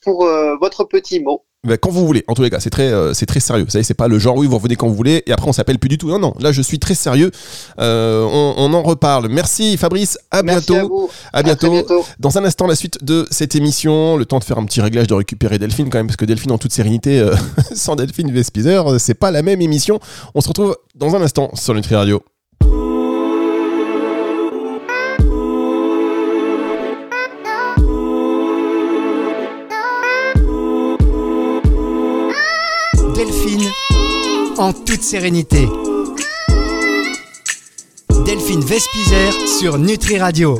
pour 0.00 0.24
euh, 0.24 0.56
votre 0.56 0.84
petit 0.84 1.20
mot. 1.20 1.44
Ben, 1.62 1.76
quand 1.76 1.90
vous 1.90 2.06
voulez, 2.06 2.24
en 2.26 2.32
tous 2.32 2.42
les 2.42 2.48
cas, 2.48 2.58
c'est 2.58 2.70
très, 2.70 2.90
euh, 2.90 3.12
c'est 3.12 3.26
très 3.26 3.40
sérieux. 3.40 3.64
Vous 3.64 3.70
savez, 3.70 3.84
c'est 3.84 3.92
pas 3.92 4.08
le 4.08 4.18
genre 4.18 4.34
oui, 4.34 4.46
vous 4.46 4.56
revenez 4.56 4.76
quand 4.76 4.88
vous 4.88 4.94
voulez 4.94 5.22
et 5.26 5.32
après 5.32 5.46
on 5.46 5.52
s'appelle 5.52 5.78
plus 5.78 5.90
du 5.90 5.98
tout. 5.98 6.08
Non, 6.08 6.18
non, 6.18 6.32
là 6.40 6.52
je 6.52 6.62
suis 6.62 6.78
très 6.78 6.94
sérieux. 6.94 7.30
Euh, 7.78 8.24
on, 8.24 8.72
en 8.72 8.82
reparle. 8.82 9.28
Merci 9.28 9.76
Fabrice, 9.76 10.18
à 10.30 10.42
bientôt. 10.42 11.10
À, 11.34 11.42
bientôt. 11.42 11.84
Dans 12.18 12.38
un 12.38 12.44
instant, 12.46 12.66
la 12.66 12.74
suite 12.74 13.04
de 13.04 13.26
cette 13.30 13.54
émission. 13.56 14.16
Le 14.16 14.24
temps 14.24 14.38
de 14.38 14.44
faire 14.44 14.56
un 14.56 14.64
petit 14.64 14.80
réglage 14.80 15.06
de 15.06 15.14
récupérer 15.14 15.58
Delphine 15.58 15.90
quand 15.90 15.98
même, 15.98 16.06
parce 16.06 16.16
que 16.16 16.24
Delphine 16.24 16.52
en 16.52 16.58
toute 16.58 16.72
sérénité, 16.72 17.20
euh, 17.20 17.34
sans 17.74 17.94
Delphine 17.94 18.32
Vespizer, 18.32 18.98
c'est 18.98 19.12
pas 19.12 19.30
la 19.30 19.42
même 19.42 19.60
émission. 19.60 20.00
On 20.34 20.40
se 20.40 20.48
retrouve 20.48 20.78
dans 20.94 21.14
un 21.14 21.20
instant 21.20 21.50
sur 21.54 21.74
Nutri 21.74 21.94
Radio. 21.94 22.22
En 34.56 34.72
toute 34.72 35.02
sérénité. 35.02 35.68
Delphine 38.24 38.64
Vespizer 38.64 39.32
sur 39.58 39.76
Nutri 39.76 40.18
Radio. 40.18 40.58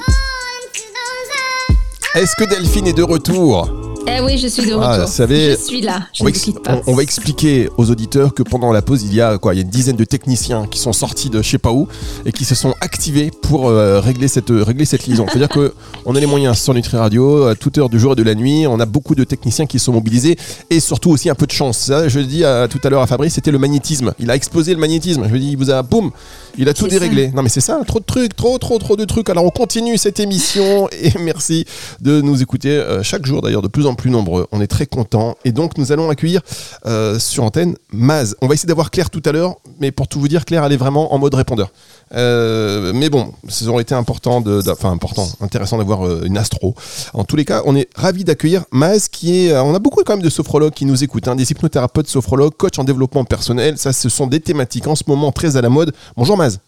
Est-ce 2.14 2.36
que 2.36 2.44
Delphine 2.44 2.88
est 2.88 2.92
de 2.92 3.02
retour? 3.02 3.79
Eh 4.16 4.20
oui, 4.20 4.38
je 4.38 4.48
suis 4.48 4.62
de 4.66 4.72
retour. 4.74 4.82
Ah, 4.84 5.04
vous 5.04 5.12
savez, 5.12 5.52
je 5.52 5.56
suis 5.56 5.80
là. 5.80 6.00
Je 6.12 6.22
on, 6.22 6.26
va 6.26 6.32
quitte 6.32 6.62
pas. 6.62 6.74
on- 6.86 6.92
on 6.92 6.94
va 6.94 7.02
expliquer 7.02 7.68
aux 7.76 7.90
auditeurs 7.90 8.34
que 8.34 8.42
pendant 8.42 8.72
la 8.72 8.82
pause, 8.82 9.02
il 9.04 9.14
y 9.14 9.20
a 9.20 9.38
quoi 9.38 9.54
Il 9.54 9.58
y 9.58 9.60
a 9.60 9.62
une 9.62 9.70
dizaine 9.70 9.96
de 9.96 10.04
techniciens 10.04 10.66
qui 10.66 10.78
sont 10.78 10.92
sortis 10.92 11.30
de 11.30 11.40
je 11.42 11.48
sais 11.48 11.58
pas 11.58 11.70
où 11.72 11.86
et 12.26 12.32
qui 12.32 12.44
se 12.44 12.54
sont 12.54 12.74
activés 12.80 13.30
pour 13.42 13.68
euh, 13.68 14.00
régler 14.00 14.28
cette 14.28 14.50
régler 14.50 14.84
cette 14.84 15.06
liaison. 15.06 15.26
C'est-à-dire 15.28 15.48
que 15.48 15.72
on 16.06 16.14
a 16.16 16.20
les 16.20 16.26
moyens 16.26 16.58
sur 16.58 16.74
Nutri 16.74 16.96
Radio 16.96 17.44
à 17.44 17.54
toute 17.54 17.78
heure 17.78 17.88
du 17.88 17.98
jour 18.00 18.12
et 18.12 18.16
de 18.16 18.22
la 18.22 18.34
nuit. 18.34 18.66
On 18.66 18.80
a 18.80 18.86
beaucoup 18.86 19.14
de 19.14 19.24
techniciens 19.24 19.66
qui 19.66 19.78
sont 19.78 19.92
mobilisés 19.92 20.36
et 20.70 20.80
surtout 20.80 21.10
aussi 21.10 21.30
un 21.30 21.34
peu 21.34 21.46
de 21.46 21.52
chance. 21.52 21.78
Ça, 21.78 22.08
je 22.08 22.20
dis 22.20 22.44
à, 22.44 22.66
tout 22.68 22.80
à 22.82 22.90
l'heure 22.90 23.02
à 23.02 23.06
Fabrice, 23.06 23.34
c'était 23.34 23.52
le 23.52 23.58
magnétisme. 23.58 24.12
Il 24.18 24.30
a 24.30 24.34
explosé 24.34 24.74
le 24.74 24.80
magnétisme. 24.80 25.26
Je 25.30 25.36
dis, 25.36 25.50
il 25.52 25.56
vous 25.56 25.70
a 25.70 25.82
boum, 25.82 26.10
il 26.58 26.68
a 26.68 26.74
tout 26.74 26.88
déréglé. 26.88 27.30
Non 27.34 27.42
mais 27.42 27.48
c'est 27.48 27.60
ça, 27.60 27.80
trop 27.86 28.00
de 28.00 28.04
trucs, 28.04 28.34
trop 28.34 28.58
trop 28.58 28.78
trop 28.78 28.96
de 28.96 29.04
trucs. 29.04 29.30
Alors 29.30 29.44
on 29.44 29.50
continue 29.50 29.96
cette 29.98 30.18
émission 30.20 30.88
et 30.90 31.12
merci 31.20 31.64
de 32.00 32.20
nous 32.20 32.42
écouter 32.42 32.70
euh, 32.70 33.02
chaque 33.02 33.24
jour 33.24 33.40
d'ailleurs 33.42 33.62
de 33.62 33.68
plus 33.68 33.86
en 33.86 33.94
plus 33.94 33.99
nombreux. 34.08 34.46
On 34.52 34.62
est 34.62 34.66
très 34.66 34.86
contents 34.86 35.36
et 35.44 35.52
donc 35.52 35.76
nous 35.76 35.92
allons 35.92 36.08
accueillir 36.08 36.40
euh, 36.86 37.18
sur 37.18 37.44
antenne 37.44 37.76
Maz. 37.92 38.36
On 38.40 38.46
va 38.46 38.54
essayer 38.54 38.68
d'avoir 38.68 38.90
Claire 38.90 39.10
tout 39.10 39.20
à 39.26 39.32
l'heure, 39.32 39.56
mais 39.80 39.90
pour 39.92 40.08
tout 40.08 40.18
vous 40.18 40.28
dire, 40.28 40.46
Claire 40.46 40.64
elle 40.64 40.72
est 40.72 40.78
vraiment 40.78 41.12
en 41.12 41.18
mode 41.18 41.34
répondeur. 41.34 41.70
Euh, 42.14 42.92
mais 42.94 43.10
bon, 43.10 43.32
ça 43.48 43.66
aurait 43.66 43.82
été 43.82 43.94
important, 43.94 44.40
de, 44.40 44.62
de- 44.62 44.70
enfin 44.70 44.90
important, 44.90 45.28
intéressant 45.42 45.76
d'avoir 45.78 46.06
euh, 46.06 46.22
une 46.24 46.38
astro. 46.38 46.74
En 47.12 47.24
tous 47.24 47.36
les 47.36 47.44
cas, 47.44 47.62
on 47.66 47.76
est 47.76 47.88
ravi 47.94 48.24
d'accueillir 48.24 48.64
Maz, 48.72 49.08
qui 49.08 49.44
est, 49.46 49.52
euh, 49.52 49.62
on 49.62 49.74
a 49.74 49.78
beaucoup 49.78 50.02
quand 50.04 50.14
même 50.14 50.22
de 50.24 50.30
sophrologues 50.30 50.72
qui 50.72 50.86
nous 50.86 51.04
écoutent, 51.04 51.28
hein, 51.28 51.36
des 51.36 51.50
hypnothérapeutes, 51.52 52.08
sophrologues, 52.08 52.54
coachs 52.56 52.78
en 52.78 52.84
développement 52.84 53.24
personnel. 53.24 53.76
Ça, 53.78 53.92
ce 53.92 54.08
sont 54.08 54.26
des 54.26 54.40
thématiques 54.40 54.86
en 54.86 54.96
ce 54.96 55.04
moment 55.06 55.30
très 55.32 55.56
à 55.56 55.60
la 55.60 55.68
mode. 55.68 55.92
Bonjour 56.16 56.36
Maz. 56.36 56.58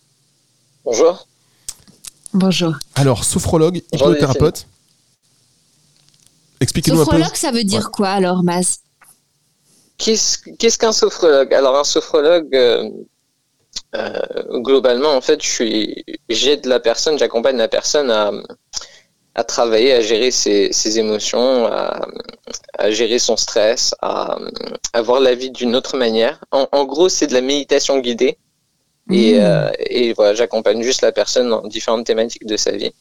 Bonjour. 0.85 1.27
Bonjour. 2.35 2.75
Alors, 2.95 3.25
sophrologue, 3.25 3.83
Bonjour, 3.93 4.09
hypnothérapeute. 4.09 4.67
Expliquez-nous 6.63 7.01
un 7.01 7.05
peu. 7.05 7.11
Sophrologue, 7.11 7.35
ça 7.37 7.51
veut 7.51 7.65
dire 7.65 7.91
quoi 7.91 8.09
alors, 8.11 8.43
Maz 8.43 8.79
Qu'est-ce 9.99 10.79
qu'un 10.79 10.93
sophrologue? 10.93 11.53
Alors 11.55 11.77
un 11.79 11.85
sophrologue, 11.85 12.55
euh, 12.55 12.89
euh, 13.95 14.61
globalement, 14.61 15.15
en 15.15 15.21
fait, 15.21 15.43
je 15.43 15.49
suis, 15.49 16.05
j'aide 16.29 16.67
la 16.67 16.81
personne, 16.81 17.19
j'accompagne 17.19 17.57
la 17.57 17.69
personne 17.69 18.11
à, 18.11 18.33
à 19.35 19.45
travailler, 19.45 19.93
à 19.93 20.01
gérer 20.01 20.31
ses, 20.31 20.73
ses 20.73 20.99
émotions, 20.99 21.67
à, 21.67 22.07
à 22.79 22.91
gérer 22.91 23.19
son 23.19 23.37
stress, 23.37 23.95
à, 24.03 24.39
à 24.93 25.03
voir 25.03 25.21
la 25.21 25.35
vie 25.35 25.51
d'une 25.51 25.77
autre 25.77 25.97
manière. 25.97 26.45
En, 26.51 26.67
en 26.73 26.85
gros, 26.85 27.09
c'est 27.09 27.29
de 27.29 27.35
la 27.35 27.41
méditation 27.43 27.99
guidée. 27.99 28.39
Et, 29.11 29.35
Mmh. 29.35 29.41
euh, 29.41 29.71
et 29.79 30.13
voilà, 30.13 30.33
j'accompagne 30.35 30.81
juste 30.83 31.03
la 31.03 31.11
personne 31.11 31.51
dans 31.51 31.67
différentes 31.67 32.07
thématiques 32.07 32.47
de 32.47 32.57
sa 32.57 32.71
vie. 32.71 32.93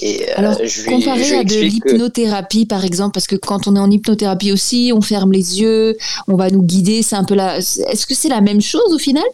Et 0.00 0.28
euh, 0.30 0.34
Alors, 0.36 0.58
je 0.62 0.82
lui, 0.82 0.90
comparé 0.90 1.24
je 1.24 1.34
à 1.36 1.44
de 1.44 1.48
que- 1.50 1.54
l'hypnothérapie, 1.60 2.66
par 2.66 2.84
exemple, 2.84 3.12
parce 3.14 3.26
que 3.26 3.36
quand 3.36 3.66
on 3.68 3.76
est 3.76 3.80
en 3.80 3.90
hypnothérapie 3.90 4.52
aussi, 4.52 4.92
on 4.94 5.00
ferme 5.00 5.32
les 5.32 5.60
yeux, 5.60 5.96
on 6.26 6.36
va 6.36 6.50
nous 6.50 6.62
guider, 6.62 7.02
c'est 7.02 7.16
un 7.16 7.24
peu 7.24 7.34
la... 7.34 7.58
Est-ce 7.58 8.06
que 8.06 8.14
c'est 8.14 8.28
la 8.28 8.40
même 8.40 8.60
chose 8.60 8.92
au 8.92 8.98
final? 8.98 9.24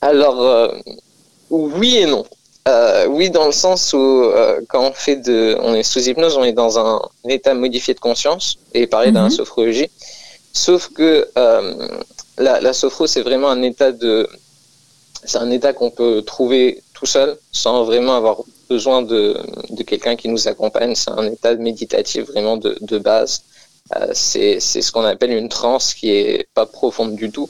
Alors, 0.00 0.40
euh, 0.42 0.68
oui 1.50 1.96
et 1.98 2.06
non. 2.06 2.24
Euh, 2.68 3.06
oui, 3.08 3.30
dans 3.30 3.46
le 3.46 3.52
sens 3.52 3.92
où 3.92 3.98
euh, 3.98 4.60
quand 4.68 4.82
on 4.88 4.92
fait 4.92 5.16
de, 5.16 5.56
on 5.62 5.74
est 5.74 5.82
sous 5.82 6.00
hypnose, 6.08 6.36
on 6.36 6.44
est 6.44 6.52
dans 6.52 6.78
un, 6.78 7.00
état 7.28 7.54
modifié 7.54 7.94
de 7.94 8.00
conscience 8.00 8.58
et 8.74 8.86
pareil 8.86 9.12
dans 9.12 9.22
la 9.22 9.28
Mhm. 9.28 9.34
sophrologie. 9.34 9.90
Sauf 10.52 10.88
que 10.94 11.28
la, 12.38 12.60
la 12.60 12.72
sophro, 12.72 13.06
c'est 13.06 13.22
vraiment 13.22 13.50
un 13.50 13.62
état 13.62 13.92
de, 13.92 14.28
c'est 15.24 15.38
un 15.38 15.50
état 15.50 15.72
qu'on 15.72 15.90
peut 15.90 16.22
trouver 16.22 16.82
tout 16.94 17.06
seul 17.06 17.36
sans 17.52 17.84
vraiment 17.84 18.16
avoir 18.16 18.38
besoin 18.70 19.02
de, 19.12 19.22
de 19.78 19.82
quelqu'un 19.90 20.16
qui 20.20 20.28
nous 20.34 20.42
accompagne. 20.52 20.94
C'est 20.94 21.10
un 21.22 21.26
état 21.36 21.54
méditatif 21.68 22.22
vraiment 22.32 22.56
de, 22.64 22.70
de 22.92 22.98
base. 23.10 23.32
Euh, 23.96 24.10
c'est 24.14 24.60
ce 24.60 24.90
qu'on 24.92 25.04
appelle 25.14 25.32
une 25.42 25.48
transe 25.58 25.86
qui 25.98 26.08
est 26.20 26.46
pas 26.58 26.66
profonde 26.80 27.14
du 27.22 27.28
tout. 27.36 27.48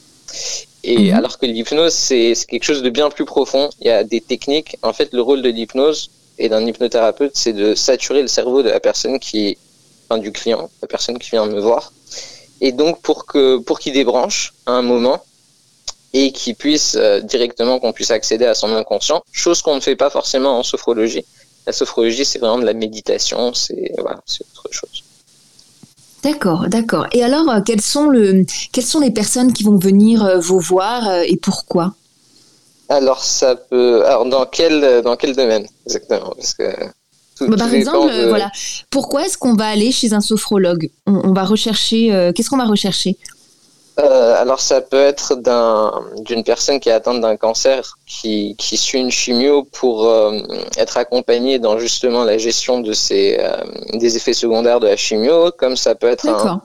Et 0.82 1.12
Mhm. 1.12 1.14
alors 1.18 1.38
que 1.38 1.46
l'hypnose, 1.46 1.92
c'est 2.08 2.34
c'est 2.36 2.46
quelque 2.52 2.64
chose 2.70 2.82
de 2.82 2.90
bien 2.98 3.08
plus 3.16 3.26
profond. 3.36 3.64
Il 3.80 3.86
y 3.88 3.90
a 3.90 4.02
des 4.14 4.22
techniques. 4.32 4.70
En 4.90 4.92
fait, 4.98 5.08
le 5.18 5.22
rôle 5.28 5.42
de 5.42 5.50
l'hypnose 5.56 6.00
et 6.38 6.48
d'un 6.52 6.64
hypnothérapeute, 6.68 7.32
c'est 7.42 7.52
de 7.64 7.68
saturer 7.74 8.22
le 8.22 8.28
cerveau 8.38 8.60
de 8.66 8.70
la 8.76 8.80
personne 8.88 9.16
qui, 9.26 9.58
enfin, 10.08 10.18
du 10.26 10.32
client, 10.32 10.70
la 10.82 10.88
personne 10.94 11.18
qui 11.22 11.30
vient 11.30 11.46
me 11.46 11.60
voir. 11.68 11.82
Et 12.60 12.72
donc, 12.72 12.94
pour 13.02 13.26
que, 13.26 13.58
pour 13.58 13.78
qu'il 13.80 13.92
débranche 13.94 14.40
à 14.66 14.72
un 14.72 14.82
moment 14.82 15.18
et 16.12 16.32
qu'il 16.32 16.56
puisse 16.56 16.96
euh, 16.98 17.20
directement, 17.20 17.78
qu'on 17.78 17.92
puisse 17.92 18.10
accéder 18.10 18.44
à 18.46 18.54
son 18.54 18.74
inconscient, 18.74 19.22
chose 19.32 19.62
qu'on 19.62 19.76
ne 19.76 19.80
fait 19.80 19.96
pas 19.96 20.10
forcément 20.10 20.58
en 20.58 20.62
sophrologie. 20.62 21.24
La 21.66 21.72
sophrologie, 21.72 22.24
c'est 22.24 22.38
vraiment 22.38 22.58
de 22.58 22.64
la 22.64 22.72
méditation, 22.72 23.54
c'est, 23.54 23.92
voilà, 23.98 24.20
c'est 24.26 24.44
autre 24.56 24.68
chose. 24.72 25.04
D'accord, 26.22 26.66
d'accord. 26.68 27.06
Et 27.12 27.22
alors, 27.22 27.48
euh, 27.48 27.60
quelles 27.60 27.80
sont, 27.80 28.08
le... 28.08 28.44
quelles 28.72 28.84
sont 28.84 29.00
les 29.00 29.10
personnes 29.10 29.52
qui 29.52 29.62
vont 29.62 29.78
venir 29.78 30.24
euh, 30.24 30.38
vous 30.38 30.58
voir 30.60 31.22
et 31.22 31.36
pourquoi? 31.36 31.94
Alors, 32.88 33.22
ça 33.22 33.54
peut, 33.54 34.04
alors, 34.04 34.26
dans 34.26 34.46
quel, 34.46 35.02
dans 35.02 35.16
quel 35.16 35.36
domaine, 35.36 35.66
exactement? 35.86 36.34
Parce 36.36 36.54
que, 36.54 36.64
tout, 37.36 37.46
Bah, 37.46 37.56
Par 37.56 37.72
exemple, 37.72 38.12
de- 38.12 38.28
voilà, 38.28 38.50
pourquoi 38.90 39.24
est-ce 39.24 39.38
qu'on 39.38 39.54
va 39.54 39.68
aller 39.68 39.92
chez 39.92 40.12
un 40.12 40.20
sophrologue? 40.20 40.90
On, 41.06 41.28
on 41.30 41.32
va 41.32 41.44
rechercher, 41.44 42.12
euh, 42.12 42.32
qu'est-ce 42.32 42.50
qu'on 42.50 42.58
va 42.58 42.66
rechercher? 42.66 43.16
Euh, 44.02 44.40
alors 44.40 44.60
ça 44.60 44.80
peut 44.80 45.00
être 45.12 45.34
d'un- 45.36 45.92
d'une 46.24 46.42
personne 46.44 46.80
qui 46.80 46.88
est 46.88 46.92
atteinte 46.92 47.20
d'un 47.20 47.36
cancer 47.36 47.98
qui, 48.06 48.54
qui 48.58 48.76
suit 48.76 48.98
une 49.00 49.10
chimio 49.10 49.64
pour 49.64 50.08
euh, 50.08 50.38
être 50.78 50.96
accompagnée 50.96 51.58
dans 51.58 51.78
justement 51.78 52.24
la 52.24 52.38
gestion 52.38 52.80
de 52.80 52.92
ses, 52.92 53.36
euh, 53.40 53.56
des 53.94 54.16
effets 54.16 54.32
secondaires 54.32 54.80
de 54.80 54.86
la 54.86 54.96
chimio, 54.96 55.50
comme 55.56 55.76
ça 55.76 55.94
peut 55.94 56.08
être 56.08 56.26
un, 56.28 56.62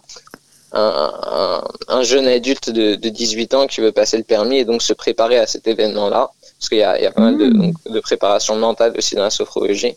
un, 0.71 1.13
un- 1.23 1.63
un 1.89 2.03
jeune 2.03 2.27
adulte 2.27 2.69
de, 2.69 2.95
de 2.95 3.09
18 3.09 3.53
ans 3.53 3.67
qui 3.67 3.81
veut 3.81 3.91
passer 3.91 4.17
le 4.17 4.23
permis 4.23 4.57
et 4.59 4.65
donc 4.65 4.81
se 4.81 4.93
préparer 4.93 5.37
à 5.37 5.47
cet 5.47 5.67
événement-là, 5.67 6.29
parce 6.59 6.69
qu'il 6.69 6.77
y 6.79 6.83
a, 6.83 6.97
il 6.97 7.03
y 7.03 7.07
a 7.07 7.11
pas 7.11 7.21
mal 7.21 7.37
de, 7.37 7.47
Mm. 7.47 7.57
donc, 7.61 7.73
de 7.89 7.99
préparation 7.99 8.55
mentale 8.55 8.93
aussi 8.97 9.15
dans 9.15 9.23
la 9.23 9.29
sophrologie. 9.29 9.95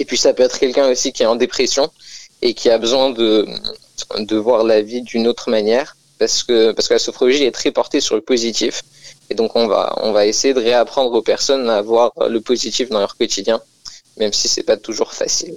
Et 0.00 0.04
puis 0.04 0.16
ça 0.16 0.32
peut 0.34 0.42
être 0.44 0.58
quelqu'un 0.58 0.88
aussi 0.90 1.12
qui 1.12 1.22
est 1.22 1.26
en 1.26 1.36
dépression 1.36 1.90
et 2.42 2.54
qui 2.54 2.70
a 2.70 2.78
besoin 2.78 3.10
de, 3.10 3.46
de 4.18 4.36
voir 4.36 4.62
la 4.64 4.80
vie 4.82 5.02
d'une 5.02 5.26
autre 5.26 5.50
manière, 5.50 5.96
parce 6.18 6.42
que, 6.42 6.72
parce 6.72 6.88
que 6.88 6.94
la 6.94 6.98
sophrologie 6.98 7.44
est 7.44 7.52
très 7.52 7.70
portée 7.70 8.00
sur 8.00 8.14
le 8.14 8.20
positif. 8.20 8.82
Et 9.30 9.34
donc 9.34 9.56
on 9.56 9.66
va, 9.66 9.94
on 10.02 10.12
va 10.12 10.26
essayer 10.26 10.54
de 10.54 10.60
réapprendre 10.60 11.12
aux 11.12 11.22
personnes 11.22 11.68
à 11.68 11.82
voir 11.82 12.12
le 12.28 12.40
positif 12.40 12.88
dans 12.88 12.98
leur 12.98 13.16
quotidien, 13.16 13.60
même 14.16 14.32
si 14.32 14.48
c'est 14.48 14.62
pas 14.62 14.76
toujours 14.76 15.12
facile. 15.12 15.54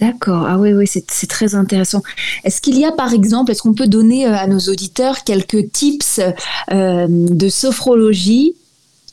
D'accord. 0.00 0.44
Ah 0.48 0.58
oui, 0.58 0.72
oui, 0.72 0.86
c'est 0.88 1.28
très 1.28 1.54
intéressant. 1.54 2.02
Est-ce 2.42 2.60
qu'il 2.60 2.76
y 2.78 2.84
a, 2.84 2.90
par 2.90 3.12
exemple, 3.12 3.52
est-ce 3.52 3.62
qu'on 3.62 3.74
peut 3.74 3.86
donner 3.86 4.26
euh, 4.26 4.34
à 4.34 4.48
nos 4.48 4.58
auditeurs 4.58 5.22
quelques 5.22 5.70
tips 5.70 6.20
euh, 6.72 7.06
de 7.08 7.48
sophrologie 7.48 8.56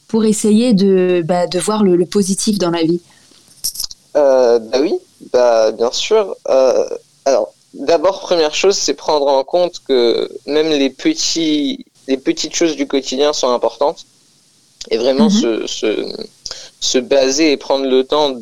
pour 0.08 0.26
essayer 0.26 0.74
de, 0.74 1.22
bah, 1.24 1.46
de 1.46 1.60
voir 1.60 1.84
le, 1.84 1.96
le 1.96 2.06
positif 2.08 2.58
dans 2.58 2.72
la 2.72 2.82
vie? 2.82 3.00
Euh, 4.16 4.58
bah 4.58 4.80
oui, 4.82 4.94
bah 5.32 5.72
bien 5.72 5.92
sûr. 5.92 6.36
Euh, 6.50 6.90
alors, 7.26 7.54
d'abord, 7.74 8.20
première 8.22 8.54
chose, 8.56 8.78
c'est 8.78 8.94
prendre 8.94 9.28
en 9.28 9.44
compte 9.44 9.80
que 9.88 10.30
même 10.46 10.70
les 10.70 10.90
petits, 10.90 11.86
les 12.08 12.18
petites 12.18 12.56
choses 12.56 12.76
du 12.76 12.88
quotidien 12.88 13.34
sont 13.34 13.50
importantes 13.50 14.06
et 14.90 14.98
vraiment 14.98 15.30
Mhm. 15.30 15.30
se, 15.30 15.68
se, 15.68 16.14
se 16.80 16.98
baser 16.98 17.52
et 17.52 17.58
prendre 17.58 17.86
le 17.86 18.04
temps 18.04 18.36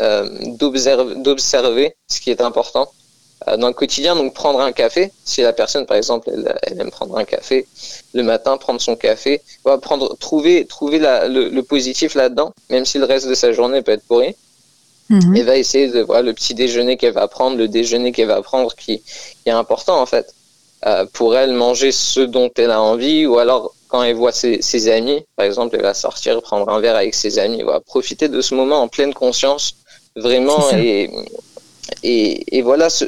euh, 0.00 0.28
d'observer, 0.58 1.14
d'observer 1.16 1.96
ce 2.08 2.20
qui 2.20 2.30
est 2.30 2.40
important 2.40 2.90
euh, 3.48 3.56
dans 3.56 3.68
le 3.68 3.74
quotidien. 3.74 4.16
Donc, 4.16 4.34
prendre 4.34 4.60
un 4.60 4.72
café, 4.72 5.12
si 5.24 5.42
la 5.42 5.52
personne, 5.52 5.86
par 5.86 5.96
exemple, 5.96 6.30
elle, 6.32 6.58
elle 6.62 6.80
aime 6.80 6.90
prendre 6.90 7.16
un 7.16 7.24
café 7.24 7.66
le 8.14 8.22
matin, 8.22 8.56
prendre 8.56 8.80
son 8.80 8.96
café, 8.96 9.42
va 9.64 9.78
prendre, 9.78 10.16
trouver, 10.18 10.66
trouver 10.66 10.98
la, 10.98 11.28
le, 11.28 11.48
le 11.48 11.62
positif 11.62 12.14
là-dedans, 12.14 12.52
même 12.70 12.84
si 12.86 12.98
le 12.98 13.04
reste 13.04 13.28
de 13.28 13.34
sa 13.34 13.52
journée 13.52 13.82
peut 13.82 13.92
être 13.92 14.04
pourri 14.06 14.34
Mhm. 15.12 15.36
elle 15.36 15.44
va 15.44 15.56
essayer 15.56 15.88
de 15.88 16.00
voir 16.00 16.22
le 16.22 16.32
petit 16.32 16.54
déjeuner 16.54 16.96
qu'elle 16.96 17.12
va 17.12 17.28
prendre, 17.28 17.56
le 17.56 17.68
déjeuner 17.68 18.12
qu'elle 18.12 18.28
va 18.28 18.40
prendre 18.42 18.74
qui, 18.74 19.00
qui 19.00 19.46
est 19.46 19.50
important 19.50 20.00
en 20.00 20.06
fait. 20.06 20.34
Euh, 20.86 21.04
pour 21.12 21.36
elle, 21.36 21.52
manger 21.52 21.92
ce 21.92 22.20
dont 22.20 22.50
elle 22.56 22.72
a 22.72 22.80
envie, 22.80 23.24
ou 23.26 23.38
alors 23.38 23.72
quand 23.88 24.02
elle 24.02 24.16
voit 24.16 24.32
ses, 24.32 24.62
ses 24.62 24.88
amis, 24.88 25.20
par 25.36 25.46
exemple, 25.46 25.76
elle 25.76 25.82
va 25.82 25.94
sortir 25.94 26.40
prendre 26.42 26.68
un 26.70 26.80
verre 26.80 26.96
avec 26.96 27.14
ses 27.14 27.38
amis, 27.38 27.62
voilà, 27.62 27.78
profiter 27.80 28.28
de 28.28 28.40
ce 28.40 28.54
moment 28.54 28.80
en 28.80 28.88
pleine 28.88 29.14
conscience, 29.14 29.76
vraiment, 30.16 30.60
et, 30.72 31.10
et, 32.02 32.56
et 32.58 32.62
voilà, 32.62 32.90
se, 32.90 33.04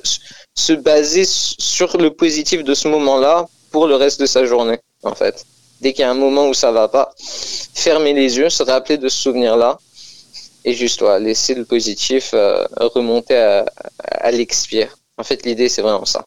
se 0.55 0.73
baser 0.73 1.25
sur 1.27 1.97
le 1.97 2.11
positif 2.11 2.63
de 2.63 2.75
ce 2.75 2.87
moment-là 2.89 3.47
pour 3.73 3.87
le 3.89 3.97
reste 3.97 4.21
de 4.21 4.27
sa 4.27 4.45
journée, 4.45 4.79
en 5.03 5.15
fait. 5.15 5.45
Dès 5.81 5.93
qu'il 5.93 6.03
y 6.03 6.05
a 6.05 6.11
un 6.11 6.15
moment 6.15 6.49
où 6.49 6.55
ça 6.55 6.71
va 6.71 6.87
pas, 6.87 7.13
fermer 7.75 8.13
les 8.13 8.37
yeux, 8.39 8.51
se 8.51 8.63
rappeler 8.63 8.99
de 8.99 9.09
ce 9.09 9.19
souvenir-là, 9.19 9.79
et 10.65 10.73
juste 10.75 11.03
laisser 11.21 11.55
le 11.55 11.65
positif 11.65 12.31
euh, 12.35 12.65
remonter 12.79 13.37
à, 13.37 13.67
à 13.99 14.31
l'expire. 14.31 14.97
En 15.17 15.23
fait, 15.23 15.45
l'idée, 15.47 15.69
c'est 15.69 15.83
vraiment 15.83 16.05
ça. 16.05 16.25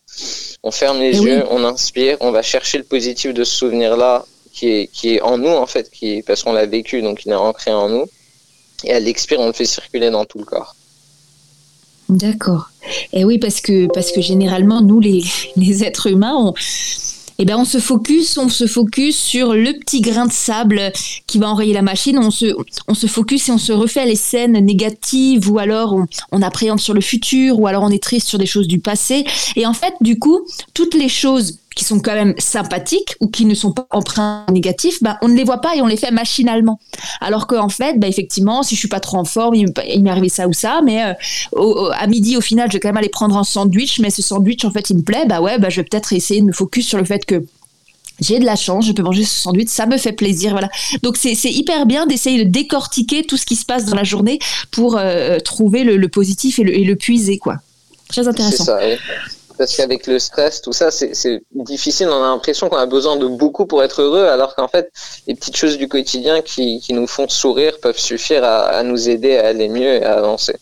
On 0.63 0.71
ferme 0.71 0.99
les 0.99 1.19
yeux, 1.19 1.39
oui. 1.39 1.47
on 1.49 1.63
inspire, 1.65 2.17
on 2.21 2.31
va 2.31 2.41
chercher 2.41 2.77
le 2.77 2.85
positif 2.85 3.33
de 3.33 3.43
ce 3.43 3.53
souvenir-là 3.57 4.25
qui 4.53 4.69
est, 4.69 4.87
qui 4.87 5.15
est 5.15 5.21
en 5.21 5.37
nous, 5.37 5.49
en 5.49 5.65
fait, 5.65 5.89
qui, 5.91 6.23
parce 6.25 6.43
qu'on 6.43 6.53
l'a 6.53 6.65
vécu, 6.65 7.01
donc 7.01 7.25
il 7.25 7.31
est 7.31 7.35
ancré 7.35 7.71
en 7.73 7.89
nous. 7.89 8.05
Et 8.83 8.93
à 8.93 8.99
l'expire, 8.99 9.39
on 9.39 9.47
le 9.47 9.53
fait 9.53 9.65
circuler 9.65 10.09
dans 10.09 10.25
tout 10.25 10.37
le 10.37 10.45
corps. 10.45 10.75
D'accord. 12.09 12.69
Et 13.11 13.25
oui, 13.25 13.37
parce 13.37 13.59
que, 13.59 13.87
parce 13.87 14.11
que 14.11 14.21
généralement, 14.21 14.81
nous, 14.81 14.99
les, 14.99 15.23
les 15.57 15.83
êtres 15.83 16.07
humains, 16.07 16.35
on, 16.37 16.53
eh 17.39 17.45
ben 17.45 17.57
on 17.57 17.65
se 17.65 17.79
focus, 17.79 18.37
on 18.37 18.49
se 18.49 18.65
focus 18.65 19.17
sur 19.17 19.53
le 19.53 19.73
petit 19.73 20.01
grain 20.01 20.25
de 20.25 20.31
sable 20.31 20.91
qui 21.27 21.37
va 21.37 21.49
enrayer 21.49 21.73
la 21.73 21.81
machine. 21.81 22.17
On 22.17 22.31
se, 22.31 22.53
on 22.87 22.93
se 22.93 23.07
focus 23.07 23.49
et 23.49 23.51
on 23.51 23.57
se 23.57 23.71
refait 23.71 24.05
les 24.05 24.15
scènes 24.15 24.57
négatives 24.63 25.49
ou 25.49 25.59
alors 25.59 25.93
on, 25.93 26.05
on 26.31 26.41
appréhende 26.41 26.79
sur 26.79 26.93
le 26.93 27.01
futur 27.01 27.59
ou 27.59 27.67
alors 27.67 27.83
on 27.83 27.89
est 27.89 28.01
triste 28.01 28.27
sur 28.27 28.39
des 28.39 28.45
choses 28.45 28.67
du 28.67 28.79
passé. 28.79 29.25
Et 29.55 29.65
en 29.65 29.73
fait, 29.73 29.93
du 30.01 30.17
coup, 30.17 30.41
toutes 30.73 30.95
les 30.95 31.09
choses 31.09 31.59
qui 31.77 31.85
sont 31.85 31.99
quand 31.99 32.15
même 32.15 32.33
sympathiques 32.39 33.15
ou 33.21 33.27
qui 33.27 33.45
ne 33.45 33.53
sont 33.53 33.71
pas 33.71 33.87
empreints 33.91 34.45
négatifs, 34.51 35.01
bah, 35.03 35.19
on 35.21 35.27
ne 35.27 35.35
les 35.35 35.43
voit 35.43 35.61
pas 35.61 35.75
et 35.75 35.81
on 35.81 35.85
les 35.85 35.95
fait 35.95 36.09
machinalement. 36.09 36.79
Alors 37.21 37.45
qu'en 37.45 37.69
fait, 37.69 37.99
bah, 37.99 38.07
effectivement, 38.07 38.63
si 38.63 38.73
je 38.73 38.79
suis 38.79 38.87
pas 38.87 38.99
trop 38.99 39.17
en 39.17 39.25
forme, 39.25 39.53
il 39.53 39.71
m'est 40.01 40.09
arrivé 40.09 40.27
ça 40.27 40.47
ou 40.47 40.53
ça, 40.53 40.81
mais 40.83 41.03
euh, 41.03 41.89
à 41.91 42.07
midi, 42.07 42.35
au 42.35 42.41
final, 42.41 42.69
je 42.69 42.73
vais 42.73 42.79
quand 42.79 42.89
même 42.89 42.97
aller 42.97 43.09
prendre 43.09 43.37
un 43.37 43.43
sandwich, 43.43 43.99
mais 43.99 44.09
ce 44.09 44.23
sandwich, 44.23 44.65
en 44.65 44.71
fait, 44.71 44.89
il 44.89 44.97
me 44.97 45.03
plaît, 45.03 45.25
bah 45.27 45.39
ouais, 45.39 45.59
bah, 45.59 45.69
je 45.69 45.77
vais 45.77 45.83
peut-être 45.83 46.13
essayer 46.13 46.41
de 46.41 46.47
me 46.47 46.51
focus 46.51 46.87
sur 46.87 46.97
le 46.97 47.05
fait 47.05 47.23
que 47.25 47.45
j'ai 48.19 48.39
de 48.39 48.45
la 48.45 48.55
chance, 48.55 48.87
je 48.87 48.93
peux 48.93 49.03
manger 49.03 49.23
ce 49.23 49.39
sandwich, 49.39 49.69
ça 49.69 49.85
me 49.85 49.97
fait 49.97 50.13
plaisir, 50.13 50.51
voilà. 50.51 50.69
Donc 51.03 51.17
c'est 51.17 51.35
hyper 51.43 51.85
bien 51.85 52.07
d'essayer 52.07 52.43
de 52.43 52.49
décortiquer 52.49 53.23
tout 53.23 53.37
ce 53.37 53.45
qui 53.45 53.55
se 53.55 53.65
passe 53.65 53.85
dans 53.85 53.95
la 53.95 54.03
journée 54.03 54.39
pour 54.71 54.97
euh, 54.97 55.37
trouver 55.37 55.83
le, 55.83 56.07
positif 56.07 56.57
et 56.57 56.63
le, 56.63 56.95
puiser, 56.95 57.37
quoi. 57.37 57.57
Très 58.09 58.27
intéressant. 58.27 58.65
Parce 59.57 59.75
qu'avec 59.75 60.07
le 60.07 60.19
stress, 60.19 60.61
tout 60.61 60.73
ça, 60.73 60.91
c'est 60.91 61.41
difficile. 61.51 62.07
On 62.09 62.23
a 62.23 62.27
l'impression 62.27 62.69
qu'on 62.69 62.77
a 62.77 62.85
besoin 62.85 63.15
de 63.17 63.27
beaucoup 63.27 63.65
pour 63.65 63.83
être 63.83 64.01
heureux, 64.01 64.25
alors 64.25 64.55
qu'en 64.55 64.67
fait, 64.67 64.91
les 65.27 65.35
petites 65.35 65.57
choses 65.57 65.77
du 65.77 65.87
quotidien 65.87 66.41
qui, 66.41 66.81
nous 66.89 67.07
font 67.07 67.27
sourire 67.27 67.79
peuvent 67.81 67.99
suffire 67.99 68.43
à 68.43 68.81
nous 68.83 69.09
aider 69.09 69.37
à 69.37 69.47
aller 69.47 69.69
mieux 69.69 69.95
et 69.95 70.03
à 70.03 70.17
avancer. 70.17 70.55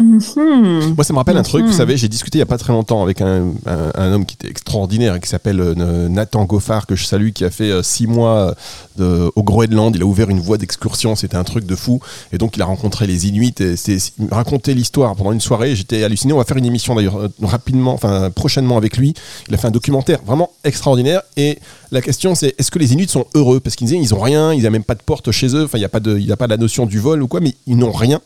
Mhm. 0.00 0.94
Moi, 0.94 1.04
ça 1.04 1.12
me 1.12 1.18
rappelle 1.18 1.36
un 1.36 1.42
truc, 1.42 1.64
vous 1.64 1.72
mhm. 1.72 1.76
savez, 1.76 1.96
j'ai 1.96 2.08
discuté 2.08 2.38
il 2.38 2.40
n'y 2.40 2.44
a 2.44 2.46
pas 2.46 2.58
très 2.58 2.72
longtemps 2.72 3.02
avec 3.02 3.20
un, 3.20 3.52
un, 3.66 4.12
homme 4.12 4.26
qui 4.26 4.34
était 4.34 4.48
extraordinaire 4.48 5.16
et 5.16 5.20
qui 5.20 5.28
s'appelle 5.28 5.60
euh, 5.60 6.08
Nathan 6.08 6.44
Goffard, 6.44 6.86
que 6.86 6.94
je 6.94 7.04
salue, 7.04 7.30
qui 7.30 7.44
a 7.44 7.50
fait 7.50 7.70
euh, 7.70 7.82
six 7.82 8.06
mois 8.06 8.54
de, 8.96 9.30
au 9.34 9.42
Groenland. 9.42 9.94
Il 9.96 10.02
a 10.02 10.06
ouvert 10.06 10.30
une 10.30 10.40
voie 10.40 10.56
d'excursion, 10.56 11.16
c'était 11.16 11.36
un 11.36 11.44
truc 11.44 11.66
de 11.66 11.74
fou. 11.74 12.00
Et 12.32 12.38
donc, 12.38 12.56
il 12.56 12.62
a 12.62 12.64
rencontré 12.64 13.06
les 13.06 13.26
Inuits. 13.26 13.54
Et 13.60 13.74
il 13.84 14.28
racontait 14.30 14.74
l'histoire 14.74 15.16
pendant 15.16 15.32
une 15.32 15.40
soirée. 15.40 15.74
J'étais 15.74 16.04
halluciné. 16.04 16.32
On 16.32 16.38
va 16.38 16.44
faire 16.44 16.56
une 16.56 16.66
émission 16.66 16.94
d'ailleurs 16.94 17.18
euh, 17.18 17.28
rapidement, 17.42 17.92
enfin 17.94 18.30
prochainement 18.30 18.76
avec 18.76 18.96
lui. 18.96 19.14
Il 19.48 19.54
a 19.54 19.58
fait 19.58 19.66
un 19.66 19.72
documentaire 19.72 20.20
vraiment 20.24 20.50
extraordinaire. 20.64 21.22
Et 21.36 21.58
la 21.90 22.02
question, 22.02 22.34
c'est 22.34 22.54
est-ce 22.58 22.70
que 22.70 22.78
les 22.78 22.92
Inuits 22.92 23.08
sont 23.08 23.26
heureux? 23.34 23.58
Parce 23.60 23.74
qu'ils 23.74 23.88
disaient 23.88 24.00
ils 24.00 24.14
ont 24.14 24.20
rien, 24.20 24.52
ils 24.52 24.62
n'ont 24.62 24.70
même 24.70 24.84
pas 24.84 24.94
de 24.94 25.02
porte 25.02 25.32
chez 25.32 25.54
eux. 25.56 25.64
Enfin, 25.64 25.78
il 25.78 25.80
n'y 25.80 25.86
a 25.86 25.90
pas 25.90 26.00
de, 26.00 26.18
il 26.18 26.30
a 26.30 26.36
pas 26.36 26.46
la 26.46 26.56
notion 26.56 26.86
du 26.86 26.98
vol 27.00 27.22
ou 27.22 27.28
quoi, 27.28 27.40
mais 27.40 27.54
ils 27.66 27.76
n'ont 27.76 27.92
rien. 27.92 28.20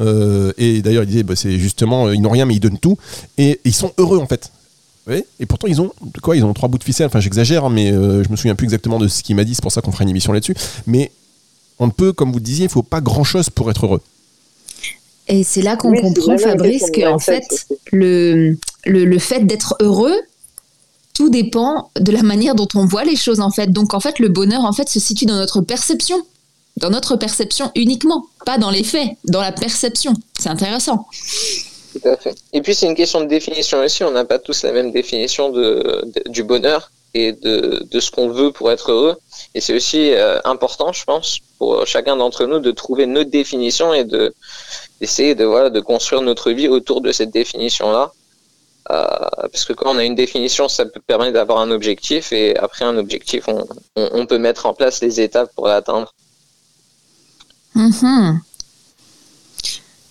Euh, 0.00 0.52
et 0.58 0.82
d'ailleurs, 0.82 1.04
il 1.04 1.08
disait, 1.08 1.22
bah, 1.22 1.36
c'est 1.36 1.58
justement, 1.58 2.06
euh, 2.06 2.14
ils 2.14 2.20
n'ont 2.20 2.30
rien, 2.30 2.46
mais 2.46 2.54
ils 2.54 2.60
donnent 2.60 2.78
tout. 2.78 2.96
Et, 3.38 3.60
ils 3.64 3.74
sont 3.74 3.92
heureux, 3.98 4.18
en 4.18 4.26
fait. 4.26 4.50
et 5.08 5.46
pourtant, 5.46 5.66
ils 5.68 5.80
ont 5.80 5.92
quoi? 6.22 6.36
Ils 6.36 6.44
ont 6.44 6.52
trois 6.54 6.68
bouts 6.68 6.78
de 6.78 6.84
ficelle. 6.84 7.06
Enfin, 7.06 7.20
j'exagère, 7.20 7.70
mais 7.70 7.92
euh, 7.92 8.24
je 8.24 8.28
me 8.30 8.36
souviens 8.36 8.54
plus 8.54 8.64
exactement 8.64 8.98
de 8.98 9.08
ce 9.08 9.22
qu'il 9.22 9.36
m'a 9.36 9.44
dit. 9.44 9.54
C'est 9.54 9.62
pour 9.62 9.72
ça 9.72 9.80
qu'on 9.80 9.92
fera 9.92 10.04
une 10.04 10.10
émission 10.10 10.32
là-dessus. 10.32 10.54
Mais 10.86 11.12
on 11.78 11.86
ne 11.86 11.92
peut, 11.92 12.12
comme 12.12 12.32
vous 12.32 12.40
disiez, 12.40 12.64
il 12.64 12.70
faut 12.70 12.82
pas 12.82 13.00
grand-chose 13.00 13.50
pour 13.50 13.70
être 13.70 13.86
heureux. 13.86 14.00
Et 15.26 15.42
c'est 15.42 15.62
là 15.62 15.76
qu'on 15.76 15.94
comprend, 15.94 16.36
Fabrice, 16.36 16.90
que 16.90 17.06
en 17.10 17.18
fait, 17.18 17.66
le, 17.92 18.58
le, 18.84 19.04
le 19.04 19.18
fait 19.18 19.46
d'être 19.46 19.74
heureux, 19.80 20.14
tout 21.14 21.30
dépend 21.30 21.90
de 21.98 22.12
la 22.12 22.22
manière 22.22 22.54
dont 22.54 22.68
on 22.74 22.84
voit 22.84 23.04
les 23.04 23.16
choses 23.16 23.40
en 23.40 23.50
fait. 23.50 23.68
Donc 23.72 23.94
en 23.94 24.00
fait, 24.00 24.18
le 24.18 24.28
bonheur 24.28 24.64
en 24.64 24.72
fait 24.72 24.88
se 24.88 25.00
situe 25.00 25.24
dans 25.24 25.36
notre 25.36 25.62
perception 25.62 26.16
dans 26.76 26.90
notre 26.90 27.16
perception 27.16 27.70
uniquement, 27.74 28.26
pas 28.44 28.58
dans 28.58 28.70
les 28.70 28.84
faits, 28.84 29.10
dans 29.24 29.40
la 29.40 29.52
perception. 29.52 30.12
C'est 30.38 30.48
intéressant. 30.48 31.06
Tout 31.92 32.08
à 32.08 32.16
fait. 32.16 32.34
Et 32.52 32.60
puis 32.60 32.74
c'est 32.74 32.86
une 32.86 32.96
question 32.96 33.20
de 33.20 33.26
définition 33.26 33.78
aussi. 33.80 34.02
On 34.02 34.10
n'a 34.10 34.24
pas 34.24 34.38
tous 34.38 34.64
la 34.64 34.72
même 34.72 34.90
définition 34.90 35.50
de, 35.50 36.04
du 36.26 36.42
bonheur 36.42 36.90
et 37.14 37.32
de, 37.32 37.86
de 37.88 38.00
ce 38.00 38.10
qu'on 38.10 38.28
veut 38.28 38.50
pour 38.50 38.72
être 38.72 38.90
heureux. 38.90 39.16
Et 39.54 39.60
c'est 39.60 39.74
aussi 39.74 40.12
euh, 40.12 40.40
important, 40.44 40.92
je 40.92 41.04
pense, 41.04 41.38
pour 41.58 41.86
chacun 41.86 42.16
d'entre 42.16 42.44
nous 42.46 42.58
de 42.58 42.72
trouver 42.72 43.06
notre 43.06 43.30
définition 43.30 43.94
et 43.94 44.04
de 44.04 44.34
d'essayer 45.00 45.34
de 45.34 45.44
voilà 45.44 45.70
de 45.70 45.80
construire 45.80 46.22
notre 46.22 46.50
vie 46.50 46.68
autour 46.68 47.00
de 47.00 47.12
cette 47.12 47.30
définition 47.30 47.92
là. 47.92 48.12
Euh, 48.90 49.06
parce 49.50 49.64
que 49.64 49.72
quand 49.72 49.94
on 49.94 49.98
a 49.98 50.04
une 50.04 50.14
définition, 50.14 50.68
ça 50.68 50.84
peut 50.84 51.00
permettre 51.06 51.32
d'avoir 51.32 51.58
un 51.60 51.70
objectif 51.70 52.32
et 52.32 52.56
après 52.58 52.84
un 52.84 52.98
objectif, 52.98 53.48
on, 53.48 53.64
on, 53.96 54.08
on 54.12 54.26
peut 54.26 54.38
mettre 54.38 54.66
en 54.66 54.74
place 54.74 55.00
les 55.00 55.20
étapes 55.20 55.50
pour 55.54 55.68
l'atteindre. 55.68 56.12
Mm-hmm. 57.76 58.53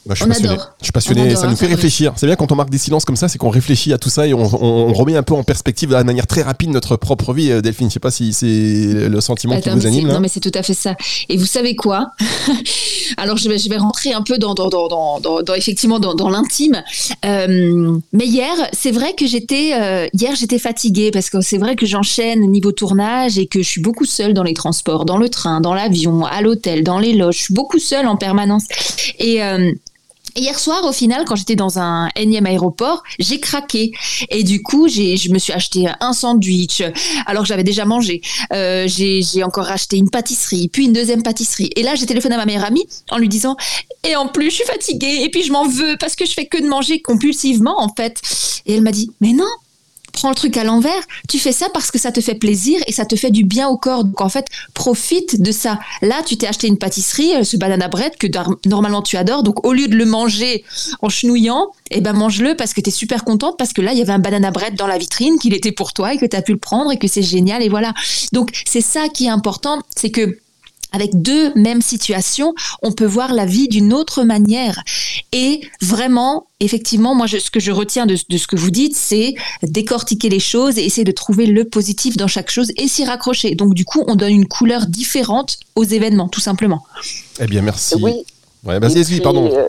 Bah, 0.05 0.15
je, 0.15 0.23
suis 0.23 0.27
passionné. 0.27 0.57
je 0.79 0.83
suis 0.83 0.91
passionné. 0.91 1.35
ça 1.35 1.47
nous 1.47 1.55
fait 1.55 1.67
réfléchir. 1.67 2.11
C'est 2.17 2.25
bien 2.25 2.35
quand 2.35 2.51
on 2.51 2.55
marque 2.55 2.69
des 2.69 2.77
silences 2.77 3.05
comme 3.05 3.15
ça, 3.15 3.29
c'est 3.29 3.37
qu'on 3.37 3.49
réfléchit 3.49 3.93
à 3.93 3.97
tout 3.97 4.09
ça 4.09 4.27
et 4.27 4.33
on, 4.33 4.93
remet 4.93 5.15
un 5.15 5.23
peu 5.23 5.33
en 5.33 5.43
perspective 5.43 5.89
de 5.89 6.03
manière 6.03 6.27
très 6.27 6.41
rapide 6.41 6.71
notre 6.71 6.97
propre 6.97 7.33
vie, 7.33 7.51
euh, 7.51 7.61
Delphine. 7.61 7.89
Je 7.89 7.93
sais 7.93 7.99
pas 7.99 8.11
si 8.11 8.33
c'est 8.33 8.45
le 8.45 9.21
sentiment 9.21 9.59
qui 9.61 9.69
vous 9.69 9.87
anime. 9.87 10.09
Non, 10.09 10.19
mais 10.19 10.27
c'est 10.27 10.41
tout 10.41 10.51
à 10.55 10.61
fait 10.61 10.73
ça. 10.73 10.95
Et 11.29 11.37
vous 11.37 11.45
savez 11.45 11.75
quoi? 11.75 12.11
Alors, 13.17 13.37
je 13.37 13.47
vais, 13.47 13.57
je 13.57 13.69
vais 13.69 13.77
rentrer 13.77 14.13
un 14.13 14.21
peu 14.23 14.37
dans, 14.37 14.53
dans, 14.53 14.69
dans, 14.69 15.19
dans 15.19 15.53
effectivement 15.53 15.99
dans, 15.99 16.29
l'intime. 16.29 16.83
Euh, 17.25 17.97
mais 18.11 18.25
hier, 18.25 18.53
c'est 18.73 18.91
vrai 18.91 19.13
que 19.13 19.25
j'étais 19.25 19.71
euh, 19.73 20.07
hier 20.13 20.35
j'étais 20.35 20.59
fatiguée 20.59 21.11
parce 21.11 21.29
que 21.29 21.39
c'est 21.41 21.57
vrai 21.57 21.75
que 21.75 21.85
j'enchaîne 21.85 22.41
niveau 22.51 22.71
tournage 22.71 23.37
et 23.37 23.47
que 23.47 23.61
je 23.61 23.67
suis 23.67 23.81
beaucoup 23.81 24.05
seule 24.05 24.33
dans 24.33 24.43
les 24.43 24.53
transports, 24.53 25.05
dans 25.05 25.17
le 25.17 25.29
train, 25.29 25.61
dans 25.61 25.73
l'avion, 25.73 26.25
à 26.25 26.41
l'hôtel, 26.41 26.83
dans 26.83 26.99
les 26.99 27.13
loges. 27.13 27.37
Je 27.37 27.43
suis 27.43 27.53
beaucoup 27.53 27.79
seule 27.79 28.07
en 28.07 28.17
permanence. 28.17 28.63
Et 29.19 29.41
Hier 30.35 30.57
soir, 30.57 30.83
au 30.85 30.91
final, 30.91 31.25
quand 31.25 31.35
j'étais 31.35 31.55
dans 31.55 31.77
un 31.77 32.09
énième 32.15 32.47
aéroport, 32.47 33.03
j'ai 33.19 33.39
craqué. 33.39 33.91
Et 34.29 34.43
du 34.43 34.63
coup, 34.63 34.87
j'ai, 34.87 35.15
je 35.15 35.31
me 35.31 35.37
suis 35.37 35.53
acheté 35.53 35.87
un 35.99 36.13
sandwich, 36.13 36.81
alors 37.27 37.43
que 37.43 37.47
j'avais 37.49 37.63
déjà 37.63 37.85
mangé. 37.85 38.21
Euh, 38.51 38.87
j'ai, 38.87 39.21
j'ai 39.21 39.43
encore 39.43 39.69
acheté 39.69 39.97
une 39.97 40.09
pâtisserie, 40.09 40.69
puis 40.69 40.85
une 40.85 40.93
deuxième 40.93 41.21
pâtisserie. 41.21 41.69
Et 41.75 41.83
là, 41.83 41.93
j'ai 41.93 42.07
téléphoné 42.07 42.33
à 42.35 42.39
ma 42.39 42.45
meilleure 42.45 42.65
amie 42.65 42.85
en 43.11 43.17
lui 43.17 43.29
disant 43.29 43.55
Et 44.03 44.15
en 44.15 44.27
plus, 44.27 44.49
je 44.49 44.55
suis 44.55 44.65
fatiguée, 44.65 45.19
et 45.21 45.29
puis 45.29 45.43
je 45.43 45.51
m'en 45.51 45.67
veux 45.67 45.97
parce 45.99 46.15
que 46.15 46.25
je 46.25 46.33
fais 46.33 46.47
que 46.47 46.59
de 46.59 46.67
manger 46.67 46.99
compulsivement, 46.99 47.79
en 47.79 47.93
fait. 47.93 48.19
Et 48.65 48.73
elle 48.73 48.81
m'a 48.81 48.91
dit 48.91 49.11
Mais 49.21 49.33
non, 49.33 49.45
prends 50.13 50.29
le 50.29 50.35
truc 50.35 50.55
à 50.55 50.63
l'envers. 50.63 51.01
Tu 51.27 51.39
fais 51.39 51.51
ça 51.51 51.67
parce 51.73 51.91
que 51.91 51.99
ça 51.99 52.11
te 52.11 52.21
fait 52.21 52.35
plaisir 52.35 52.79
et 52.87 52.93
ça 52.93 53.05
te 53.05 53.15
fait 53.15 53.31
du 53.31 53.43
bien 53.43 53.67
au 53.67 53.77
corps. 53.77 54.05
Donc 54.05 54.21
en 54.21 54.29
fait, 54.29 54.45
profite 54.73 55.41
de 55.41 55.51
ça. 55.51 55.79
Là, 56.01 56.21
tu 56.25 56.37
t'es 56.37 56.47
acheté 56.47 56.67
une 56.67 56.77
pâtisserie, 56.77 57.35
euh, 57.35 57.43
ce 57.43 57.57
banana 57.57 57.89
bread 57.89 58.15
que 58.17 58.27
normalement 58.67 59.01
tu 59.01 59.17
adores. 59.17 59.43
Donc 59.43 59.65
au 59.65 59.73
lieu 59.73 59.87
de 59.87 59.95
le 59.95 60.05
manger 60.05 60.63
en 61.01 61.09
chenouillant, 61.09 61.67
eh 61.91 61.99
ben 61.99 62.13
mange-le 62.13 62.55
parce 62.55 62.73
que 62.73 62.81
tu 62.81 62.89
es 62.89 62.93
super 62.93 63.25
contente 63.25 63.57
parce 63.57 63.73
que 63.73 63.81
là, 63.81 63.91
il 63.91 63.97
y 63.97 64.01
avait 64.01 64.13
un 64.13 64.19
banana 64.19 64.51
bread 64.51 64.75
dans 64.75 64.87
la 64.87 64.97
vitrine, 64.97 65.37
qu'il 65.39 65.53
était 65.53 65.71
pour 65.71 65.93
toi 65.93 66.13
et 66.13 66.17
que 66.17 66.25
tu 66.25 66.37
as 66.37 66.41
pu 66.41 66.53
le 66.53 66.59
prendre 66.59 66.91
et 66.91 66.97
que 66.97 67.07
c'est 67.07 67.23
génial 67.23 67.61
et 67.61 67.69
voilà. 67.69 67.93
Donc 68.31 68.51
c'est 68.65 68.81
ça 68.81 69.09
qui 69.09 69.25
est 69.25 69.29
important, 69.29 69.81
c'est 69.95 70.11
que 70.11 70.37
avec 70.93 71.21
deux 71.21 71.51
mêmes 71.55 71.81
situations, 71.81 72.53
on 72.81 72.91
peut 72.91 73.05
voir 73.05 73.33
la 73.33 73.45
vie 73.45 73.67
d'une 73.67 73.93
autre 73.93 74.23
manière. 74.23 74.81
Et 75.31 75.61
vraiment, 75.81 76.47
effectivement, 76.59 77.15
moi, 77.15 77.27
ce 77.27 77.49
que 77.49 77.59
je 77.59 77.71
retiens 77.71 78.05
de, 78.05 78.15
ce 78.15 78.47
que 78.47 78.55
vous 78.55 78.71
dites, 78.71 78.95
c'est 78.95 79.33
décortiquer 79.63 80.29
les 80.29 80.39
choses 80.39 80.77
et 80.77 80.85
essayer 80.85 81.03
de 81.03 81.11
trouver 81.11 81.47
le 81.47 81.65
positif 81.65 82.15
dans 82.15 82.27
chaque 82.27 82.51
chose 82.51 82.71
et 82.77 82.87
s'y 82.87 83.03
raccrocher. 83.03 83.55
Donc, 83.55 83.73
du 83.73 83.83
coup, 83.83 84.03
on 84.07 84.15
donne 84.15 84.33
une 84.33 84.47
couleur 84.47 84.85
différente 84.85 85.57
aux 85.75 85.83
événements, 85.83 86.29
tout 86.29 86.41
simplement. 86.41 86.83
Eh 87.39 87.47
bien, 87.47 87.61
merci. 87.61 87.95
Oui. 87.99 88.23
Ouais, 88.63 88.79
vas-y, 88.79 89.19
pardon. 89.19 89.51
Euh, 89.51 89.67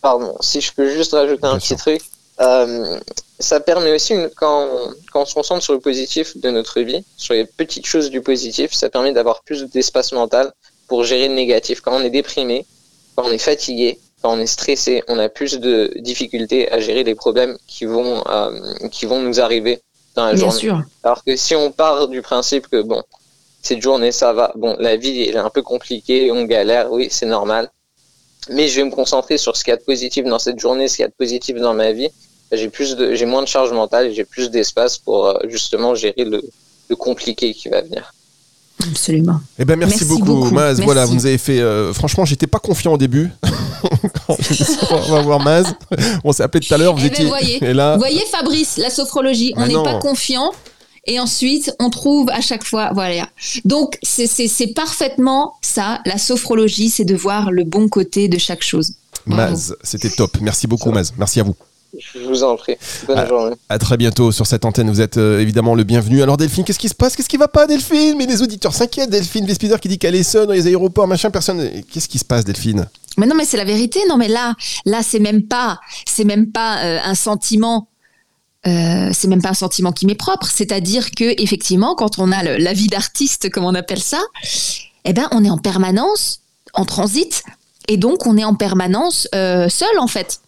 pardon, 0.00 0.36
si 0.40 0.60
je 0.60 0.72
peux 0.72 0.92
juste 0.92 1.12
rajouter 1.12 1.46
un 1.46 1.58
petit 1.58 1.76
truc. 1.76 2.02
Euh, 2.40 2.98
ça 3.40 3.60
permet 3.60 3.92
aussi, 3.92 4.14
quand, 4.36 4.68
quand 5.12 5.22
on 5.22 5.24
se 5.24 5.34
concentre 5.34 5.62
sur 5.62 5.72
le 5.72 5.80
positif 5.80 6.36
de 6.36 6.50
notre 6.50 6.80
vie, 6.80 7.04
sur 7.16 7.34
les 7.34 7.44
petites 7.44 7.86
choses 7.86 8.10
du 8.10 8.20
positif, 8.20 8.72
ça 8.72 8.90
permet 8.90 9.12
d'avoir 9.12 9.42
plus 9.42 9.64
d'espace 9.64 10.12
mental 10.12 10.52
pour 10.88 11.04
gérer 11.04 11.28
le 11.28 11.34
négatif. 11.34 11.80
Quand 11.80 11.96
on 11.96 12.00
est 12.00 12.10
déprimé, 12.10 12.66
quand 13.14 13.24
on 13.26 13.30
est 13.30 13.38
fatigué, 13.38 13.98
quand 14.22 14.32
on 14.36 14.40
est 14.40 14.46
stressé, 14.46 15.04
on 15.08 15.18
a 15.18 15.28
plus 15.28 15.58
de 15.60 15.92
difficultés 15.96 16.70
à 16.72 16.80
gérer 16.80 17.04
les 17.04 17.14
problèmes 17.14 17.56
qui 17.68 17.84
vont, 17.84 18.24
euh, 18.28 18.88
qui 18.90 19.06
vont 19.06 19.20
nous 19.20 19.40
arriver 19.40 19.80
dans 20.16 20.26
la 20.26 20.32
Bien 20.32 20.44
journée. 20.44 20.58
Sûr. 20.58 20.82
Alors 21.04 21.22
que 21.24 21.36
si 21.36 21.54
on 21.54 21.70
part 21.70 22.08
du 22.08 22.22
principe 22.22 22.66
que, 22.66 22.82
bon, 22.82 23.02
cette 23.62 23.80
journée, 23.80 24.10
ça 24.10 24.32
va, 24.32 24.52
bon, 24.56 24.76
la 24.80 24.96
vie 24.96 25.22
est 25.22 25.36
un 25.36 25.50
peu 25.50 25.62
compliquée, 25.62 26.32
on 26.32 26.44
galère, 26.44 26.90
oui, 26.90 27.08
c'est 27.10 27.26
normal. 27.26 27.70
Mais 28.50 28.66
je 28.66 28.76
vais 28.76 28.84
me 28.84 28.90
concentrer 28.90 29.36
sur 29.38 29.56
ce 29.56 29.62
qu'il 29.62 29.72
y 29.72 29.74
a 29.74 29.76
de 29.76 29.84
positif 29.84 30.24
dans 30.24 30.38
cette 30.38 30.58
journée, 30.58 30.88
ce 30.88 30.96
qu'il 30.96 31.02
y 31.02 31.06
a 31.06 31.08
de 31.08 31.14
positif 31.14 31.56
dans 31.56 31.74
ma 31.74 31.92
vie, 31.92 32.10
j'ai 32.52 32.68
plus 32.68 32.96
de, 32.96 33.14
j'ai 33.14 33.26
moins 33.26 33.42
de 33.42 33.48
charge 33.48 33.72
mentale 33.72 34.06
et 34.06 34.14
j'ai 34.14 34.24
plus 34.24 34.50
d'espace 34.50 34.98
pour 34.98 35.26
euh, 35.26 35.34
justement 35.48 35.94
gérer 35.94 36.24
le, 36.24 36.42
le 36.88 36.96
compliqué 36.96 37.52
qui 37.54 37.68
va 37.68 37.82
venir. 37.82 38.12
Absolument. 38.82 39.40
Eh 39.58 39.64
ben 39.64 39.76
merci, 39.76 40.04
beaucoup, 40.04 40.50
Maz. 40.50 40.80
Voilà, 40.80 41.04
vous 41.04 41.14
nous 41.14 41.26
avez 41.26 41.38
fait. 41.38 41.60
Euh, 41.60 41.92
franchement, 41.92 42.24
j'étais 42.24 42.46
pas 42.46 42.60
confiant 42.60 42.92
au 42.92 42.98
début. 42.98 43.30
on 44.28 45.12
va 45.12 45.22
voir 45.22 45.40
Maz. 45.40 45.74
On 46.24 46.32
s'est 46.32 46.44
appelé 46.44 46.64
tout 46.64 46.72
à 46.72 46.78
l'heure. 46.78 46.94
Vous 46.94 47.04
eh 47.04 47.08
ben, 47.08 47.12
étiez. 47.12 47.26
voyez, 47.26 47.58
et 47.64 47.74
là... 47.74 47.96
voyez 47.96 48.24
Fabrice, 48.30 48.76
la 48.76 48.90
sophrologie. 48.90 49.52
on 49.56 49.66
n'est 49.66 49.74
pas 49.74 49.98
confiant. 49.98 50.52
Et 51.06 51.18
ensuite, 51.18 51.74
on 51.80 51.88
trouve 51.88 52.28
à 52.30 52.42
chaque 52.42 52.64
fois, 52.64 52.90
voilà. 52.92 53.28
Donc, 53.64 53.98
c'est 54.02 54.74
parfaitement 54.74 55.54
ça, 55.62 56.00
la 56.04 56.18
sophrologie, 56.18 56.90
c'est 56.90 57.06
de 57.06 57.16
voir 57.16 57.50
le 57.50 57.64
bon 57.64 57.88
côté 57.88 58.28
de 58.28 58.36
chaque 58.38 58.62
chose. 58.62 58.92
Maz, 59.24 59.74
c'était 59.82 60.10
top. 60.10 60.36
Merci 60.40 60.66
beaucoup, 60.66 60.90
Maz. 60.90 61.12
Merci 61.18 61.40
à 61.40 61.44
vous. 61.44 61.56
Je 61.96 62.18
vous 62.18 62.42
en 62.42 62.56
prie. 62.56 62.76
Bonne 63.06 63.18
Ah. 63.18 63.26
journée. 63.26 63.56
À 63.68 63.78
très 63.78 63.96
bientôt 63.96 64.30
sur 64.32 64.46
cette 64.46 64.64
antenne. 64.64 64.90
Vous 64.90 65.00
êtes 65.00 65.16
euh, 65.16 65.40
évidemment 65.40 65.74
le 65.74 65.84
bienvenu. 65.84 66.22
Alors 66.22 66.36
Delphine, 66.36 66.64
qu'est-ce 66.64 66.78
qui 66.78 66.88
se 66.88 66.94
passe? 66.94 67.16
Qu'est-ce 67.16 67.28
qui 67.28 67.36
va 67.38 67.48
pas, 67.48 67.66
Delphine? 67.66 68.16
Mais 68.18 68.26
les 68.26 68.42
auditeurs 68.42 68.74
s'inquiètent. 68.74 69.10
Delphine 69.10 69.46
Vespizer 69.46 69.80
qui 69.80 69.88
dit 69.88 69.98
qu'elle 69.98 70.14
est 70.14 70.22
seule 70.22 70.46
dans 70.46 70.52
les 70.52 70.66
aéroports, 70.66 71.06
machin, 71.08 71.30
personne. 71.30 71.82
Qu'est-ce 71.90 72.08
qui 72.08 72.18
se 72.18 72.24
passe, 72.24 72.44
Delphine? 72.44 72.88
Mais 73.16 73.26
non, 73.26 73.34
mais 73.34 73.44
c'est 73.44 73.56
la 73.56 73.64
vérité. 73.64 74.00
Non, 74.08 74.16
mais 74.18 74.28
là, 74.28 74.54
là, 74.84 75.00
c'est 75.02 75.18
même 75.18 75.42
pas, 75.44 75.80
c'est 76.06 76.24
même 76.24 76.52
pas 76.52 76.78
euh, 76.84 76.98
un 77.04 77.14
sentiment. 77.14 77.88
euh, 78.66 79.10
c'est 79.12 79.28
même 79.28 79.40
pas 79.40 79.50
un 79.50 79.54
sentiment 79.54 79.92
qui 79.92 80.04
m'est 80.04 80.14
propre. 80.16 80.48
C'est-à-dire 80.48 81.12
que 81.12 81.40
effectivement, 81.42 81.94
quand 81.94 82.18
on 82.18 82.32
a 82.32 82.42
le- 82.42 82.56
la 82.58 82.72
vie 82.74 82.88
d'artiste, 82.88 83.50
comme 83.50 83.64
on 83.64 83.74
appelle 83.74 84.02
ça, 84.02 84.20
eh 85.04 85.12
ben, 85.12 85.28
on 85.30 85.44
est 85.44 85.48
en 85.50 85.58
permanence 85.58 86.40
en 86.74 86.84
transit, 86.84 87.44
et 87.86 87.96
donc 87.96 88.26
on 88.26 88.36
est 88.36 88.44
en 88.44 88.54
permanence 88.54 89.26
euh, 89.34 89.68
seul 89.68 89.98
en 89.98 90.08
fait. 90.08 90.40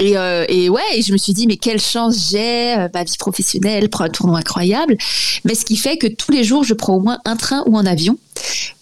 Et, 0.00 0.16
euh, 0.16 0.44
et 0.48 0.68
ouais, 0.68 0.80
et 0.94 1.02
je 1.02 1.12
me 1.12 1.18
suis 1.18 1.32
dit, 1.32 1.48
mais 1.48 1.56
quelle 1.56 1.80
chance 1.80 2.30
j'ai, 2.30 2.78
euh, 2.78 2.88
ma 2.94 3.02
vie 3.02 3.16
professionnelle 3.18 3.88
prend 3.88 4.04
un 4.04 4.08
tournoi 4.08 4.38
incroyable. 4.38 4.96
Mais 5.44 5.56
ce 5.56 5.64
qui 5.64 5.76
fait 5.76 5.96
que 5.98 6.06
tous 6.06 6.30
les 6.30 6.44
jours, 6.44 6.62
je 6.62 6.74
prends 6.74 6.94
au 6.94 7.00
moins 7.00 7.18
un 7.24 7.34
train 7.34 7.64
ou 7.66 7.76
un 7.76 7.84
avion 7.84 8.16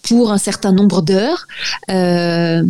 pour 0.03 0.31
un 0.31 0.37
certain 0.37 0.71
nombre 0.71 1.01
d'heures. 1.01 1.47
Euh, 1.89 2.61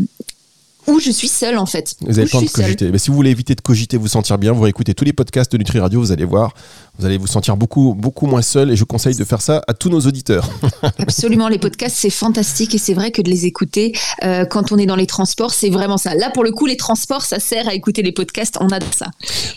où 0.88 1.02
je 1.02 1.12
suis 1.12 1.28
seule 1.28 1.58
en 1.58 1.66
fait. 1.66 1.96
Vous 2.02 2.18
avez 2.18 2.24
le 2.24 2.30
temps 2.30 2.42
de 2.42 2.48
cogiter. 2.48 2.92
Mais 2.92 2.98
si 2.98 3.10
vous 3.10 3.16
voulez 3.16 3.32
éviter 3.32 3.56
de 3.56 3.62
cogiter, 3.62 3.98
vous 3.98 4.08
sentir 4.08 4.38
bien, 4.38 4.54
vous 4.54 4.62
réécoutez 4.62 4.94
tous 4.94 5.04
les 5.04 5.12
podcasts 5.12 5.52
de 5.52 5.58
Nutri 5.58 5.80
Radio, 5.80 6.00
vous 6.00 6.14
allez 6.14 6.24
voir, 6.24 6.54
vous 7.00 7.06
allez 7.06 7.18
vous 7.18 7.28
sentir 7.28 7.58
beaucoup, 7.58 7.94
beaucoup 7.98 8.26
moins 8.28 8.42
seul. 8.42 8.72
Et 8.72 8.76
je 8.76 8.84
conseille 8.84 9.16
de 9.16 9.24
faire 9.24 9.42
ça 9.42 9.62
à 9.68 9.74
tous 9.74 9.90
nos 9.90 10.02
auditeurs. 10.02 10.50
Absolument, 11.00 11.48
les 11.48 11.60
podcasts, 11.60 11.96
c'est 11.98 12.10
fantastique 12.10 12.74
et 12.76 12.78
c'est 12.78 12.94
vrai 12.94 13.12
que 13.12 13.22
de 13.22 13.30
les 13.30 13.46
écouter 13.46 13.94
euh, 14.24 14.46
quand 14.46 14.72
on 14.72 14.78
est 14.78 14.86
dans 14.86 14.96
les 14.96 15.06
transports, 15.08 15.54
c'est 15.54 15.70
vraiment 15.70 15.98
ça. 15.98 16.16
Là, 16.16 16.30
pour 16.34 16.44
le 16.44 16.52
coup, 16.52 16.66
les 16.66 16.78
transports, 16.78 17.24
ça 17.24 17.40
sert 17.40 17.68
à 17.68 17.74
écouter 17.74 18.02
les 18.02 18.12
podcasts, 18.12 18.58
on 18.62 18.68
a 18.70 18.80
ça. 18.96 19.08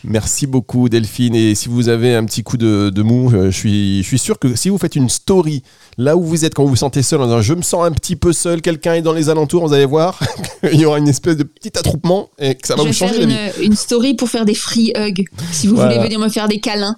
Merci 0.05 0.47
beaucoup, 0.47 0.89
Delphine. 0.89 1.35
Et 1.35 1.55
si 1.55 1.69
vous 1.69 1.89
avez 1.89 2.15
un 2.15 2.25
petit 2.25 2.43
coup 2.43 2.57
de, 2.57 2.91
de 2.95 3.03
mou, 3.03 3.31
euh, 3.33 3.51
je 3.51 3.57
suis, 3.57 4.03
je 4.03 4.07
suis 4.09 4.19
sûr 4.19 4.39
que 4.39 4.55
si 4.57 4.69
vous 4.69 4.79
faites 4.79 4.97
une 4.97 5.09
story 5.09 5.63
là 5.99 6.17
où 6.17 6.23
vous 6.25 6.45
êtes, 6.45 6.55
quand 6.55 6.63
vous 6.65 6.71
vous 6.71 6.77
sentez 6.77 7.03
seul, 7.03 7.21
en 7.21 7.25
disant 7.27 7.43
je 7.43 7.55
me 7.55 7.63
sens 7.63 7.85
un 7.85 7.93
petit 7.93 8.17
peu 8.17 8.33
seul, 8.33 8.61
quelqu'un 8.63 8.95
est 8.95 9.03
dans 9.03 9.13
les 9.13 9.29
alentours, 9.29 9.67
vous 9.67 9.73
allez 9.75 9.85
voir, 9.85 10.19
il 10.73 10.81
y 10.81 10.85
aura 10.87 10.99
une 10.99 11.09
espèce 11.09 11.37
de 11.37 11.43
petit 11.43 11.77
attroupement 11.79 12.29
et 12.39 12.55
que 12.55 12.67
ça 12.67 12.75
va 12.77 12.83
je 12.83 12.89
vous 12.89 12.95
changer 12.95 13.15
faire 13.15 13.27
la 13.29 13.47
une, 13.47 13.53
vie. 13.61 13.67
une 13.67 13.77
story 13.77 14.15
pour 14.15 14.29
faire 14.29 14.45
des 14.45 14.55
free 14.55 14.93
hugs. 14.97 15.25
Si 15.53 15.67
vous 15.67 15.75
Voilà. 15.77 15.95
voulez 15.95 16.05
venir 16.05 16.19
me 16.19 16.29
faire 16.29 16.49
des 16.49 16.61
câlins, 16.61 16.97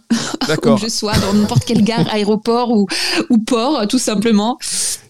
où 0.66 0.76
je 0.78 0.88
sois, 0.88 1.12
dans 1.18 1.32
n'importe 1.34 1.64
quelle 1.64 1.82
gare, 1.82 2.06
aéroport 2.12 2.70
ou, 2.70 2.86
ou 3.30 3.38
port, 3.38 3.86
tout 3.88 3.98
simplement. 3.98 4.58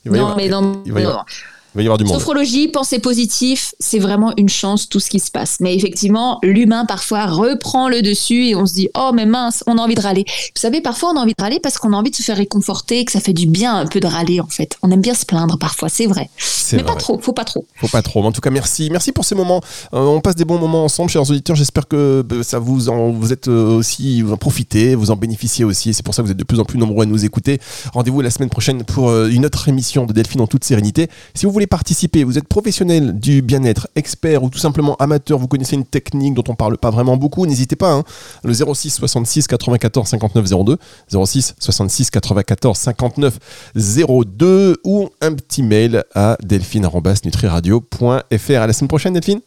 Il 0.04 0.10
va 0.10 0.16
y 0.16 0.20
non, 0.20 0.26
avoir- 0.26 0.36
mais 0.36 0.48
non, 0.48 0.82
il 0.84 0.92
va 0.92 1.00
y 1.00 1.04
non, 1.04 1.10
avoir- 1.10 1.24
non. 1.26 1.51
Il 1.74 1.78
va 1.78 1.82
y 1.82 1.86
avoir 1.86 1.98
du 1.98 2.04
monde. 2.04 2.14
Sophrologie, 2.14 2.68
pensée 2.68 2.98
positive, 2.98 3.60
c'est 3.78 3.98
vraiment 3.98 4.32
une 4.36 4.48
chance 4.48 4.88
tout 4.88 5.00
ce 5.00 5.08
qui 5.08 5.20
se 5.20 5.30
passe. 5.30 5.58
Mais 5.60 5.74
effectivement, 5.74 6.38
l'humain 6.42 6.84
parfois 6.84 7.26
reprend 7.26 7.88
le 7.88 8.02
dessus 8.02 8.48
et 8.48 8.54
on 8.54 8.66
se 8.66 8.74
dit 8.74 8.88
oh 8.96 9.12
mais 9.14 9.26
mince, 9.26 9.64
on 9.66 9.78
a 9.78 9.80
envie 9.80 9.94
de 9.94 10.02
râler. 10.02 10.24
Vous 10.26 10.60
savez, 10.60 10.80
parfois 10.80 11.10
on 11.10 11.16
a 11.16 11.20
envie 11.20 11.34
de 11.36 11.42
râler 11.42 11.60
parce 11.60 11.78
qu'on 11.78 11.92
a 11.92 11.96
envie 11.96 12.10
de 12.10 12.16
se 12.16 12.22
faire 12.22 12.36
réconforter, 12.36 13.04
que 13.04 13.12
ça 13.12 13.20
fait 13.20 13.32
du 13.32 13.46
bien 13.46 13.74
un 13.74 13.86
peu 13.86 14.00
de 14.00 14.06
râler 14.06 14.40
en 14.40 14.48
fait. 14.48 14.76
On 14.82 14.90
aime 14.90 15.00
bien 15.00 15.14
se 15.14 15.24
plaindre 15.24 15.58
parfois, 15.58 15.88
c'est 15.88 16.06
vrai. 16.06 16.28
Mais 16.72 16.82
vrai. 16.82 16.92
pas 16.92 16.98
trop, 16.98 17.18
faut 17.18 17.32
pas 17.32 17.44
trop. 17.44 17.66
Faut 17.76 17.88
pas 17.88 18.02
trop. 18.02 18.22
En 18.24 18.32
tout 18.32 18.40
cas, 18.40 18.50
merci. 18.50 18.88
Merci 18.90 19.12
pour 19.12 19.24
ces 19.24 19.34
moments. 19.34 19.60
Euh, 19.94 20.00
on 20.00 20.20
passe 20.20 20.36
des 20.36 20.44
bons 20.44 20.58
moments 20.58 20.84
ensemble, 20.84 21.10
chers 21.10 21.28
auditeurs. 21.28 21.56
J'espère 21.56 21.88
que 21.88 22.22
bah, 22.22 22.42
ça 22.42 22.58
vous 22.58 22.88
en, 22.88 23.10
vous 23.10 23.32
êtes 23.32 23.48
euh, 23.48 23.76
aussi, 23.76 24.22
vous 24.22 24.32
en 24.32 24.36
profitez, 24.36 24.94
vous 24.94 25.10
en 25.10 25.16
bénéficiez 25.16 25.64
aussi. 25.64 25.94
C'est 25.94 26.04
pour 26.04 26.14
ça 26.14 26.22
que 26.22 26.26
vous 26.26 26.32
êtes 26.32 26.38
de 26.38 26.44
plus 26.44 26.60
en 26.60 26.64
plus 26.64 26.78
nombreux 26.78 27.04
à 27.04 27.06
nous 27.06 27.24
écouter. 27.24 27.60
Rendez-vous 27.92 28.20
la 28.20 28.30
semaine 28.30 28.50
prochaine 28.50 28.84
pour 28.84 29.08
euh, 29.08 29.28
une 29.28 29.46
autre 29.46 29.68
émission 29.68 30.06
de 30.06 30.12
Delphine 30.12 30.40
en 30.40 30.46
toute 30.46 30.64
sérénité. 30.64 31.08
Si 31.34 31.46
vous 31.46 31.52
voulez 31.62 31.66
participer, 31.68 32.24
vous 32.24 32.38
êtes 32.38 32.48
professionnel 32.48 33.20
du 33.20 33.40
bien-être, 33.40 33.86
expert 33.94 34.42
ou 34.42 34.50
tout 34.50 34.58
simplement 34.58 34.96
amateur, 34.96 35.38
vous 35.38 35.46
connaissez 35.46 35.76
une 35.76 35.84
technique 35.84 36.34
dont 36.34 36.42
on 36.48 36.56
parle 36.56 36.76
pas 36.76 36.90
vraiment 36.90 37.16
beaucoup, 37.16 37.46
n'hésitez 37.46 37.76
pas. 37.76 37.92
hein. 37.92 38.02
Le 38.42 38.52
06 38.52 38.90
66 38.90 39.46
94 39.46 40.08
59 40.08 40.44
02, 40.64 40.76
06 41.24 41.54
66 41.60 42.10
94 42.10 42.76
59 42.76 43.38
02 43.76 44.76
ou 44.84 45.08
un 45.20 45.34
petit 45.34 45.62
mail 45.62 46.02
à 46.16 46.36
delphine.nutriradio.fr. 46.42 48.60
À 48.60 48.66
la 48.66 48.72
semaine 48.72 48.88
prochaine, 48.88 49.14
Delphine. 49.14 49.40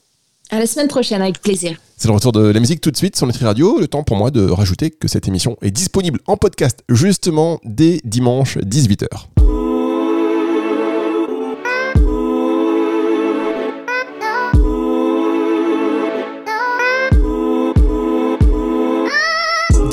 À 0.52 0.60
la 0.60 0.68
semaine 0.68 0.88
prochaine, 0.88 1.22
avec 1.22 1.42
plaisir. 1.42 1.78
C'est 1.98 2.08
le 2.08 2.14
retour 2.14 2.32
de 2.32 2.40
la 2.40 2.60
musique 2.62 2.80
tout 2.80 2.92
de 2.92 2.98
suite 2.98 3.18
sur 3.18 3.28
Nutri 3.28 3.44
Radio. 3.44 3.78
Le 3.80 3.88
temps 3.88 4.04
pour 4.04 4.16
moi 4.16 4.32
de 4.32 4.50
rajouter 4.50 4.90
que 4.92 5.10
cette 5.10 5.28
émission 5.28 5.58
est 5.62 5.72
disponible 5.72 6.20
en 6.28 6.38
podcast 6.38 6.80
justement 6.88 7.60
dès 7.66 8.00
dimanche 8.06 8.58
18h. 8.60 9.08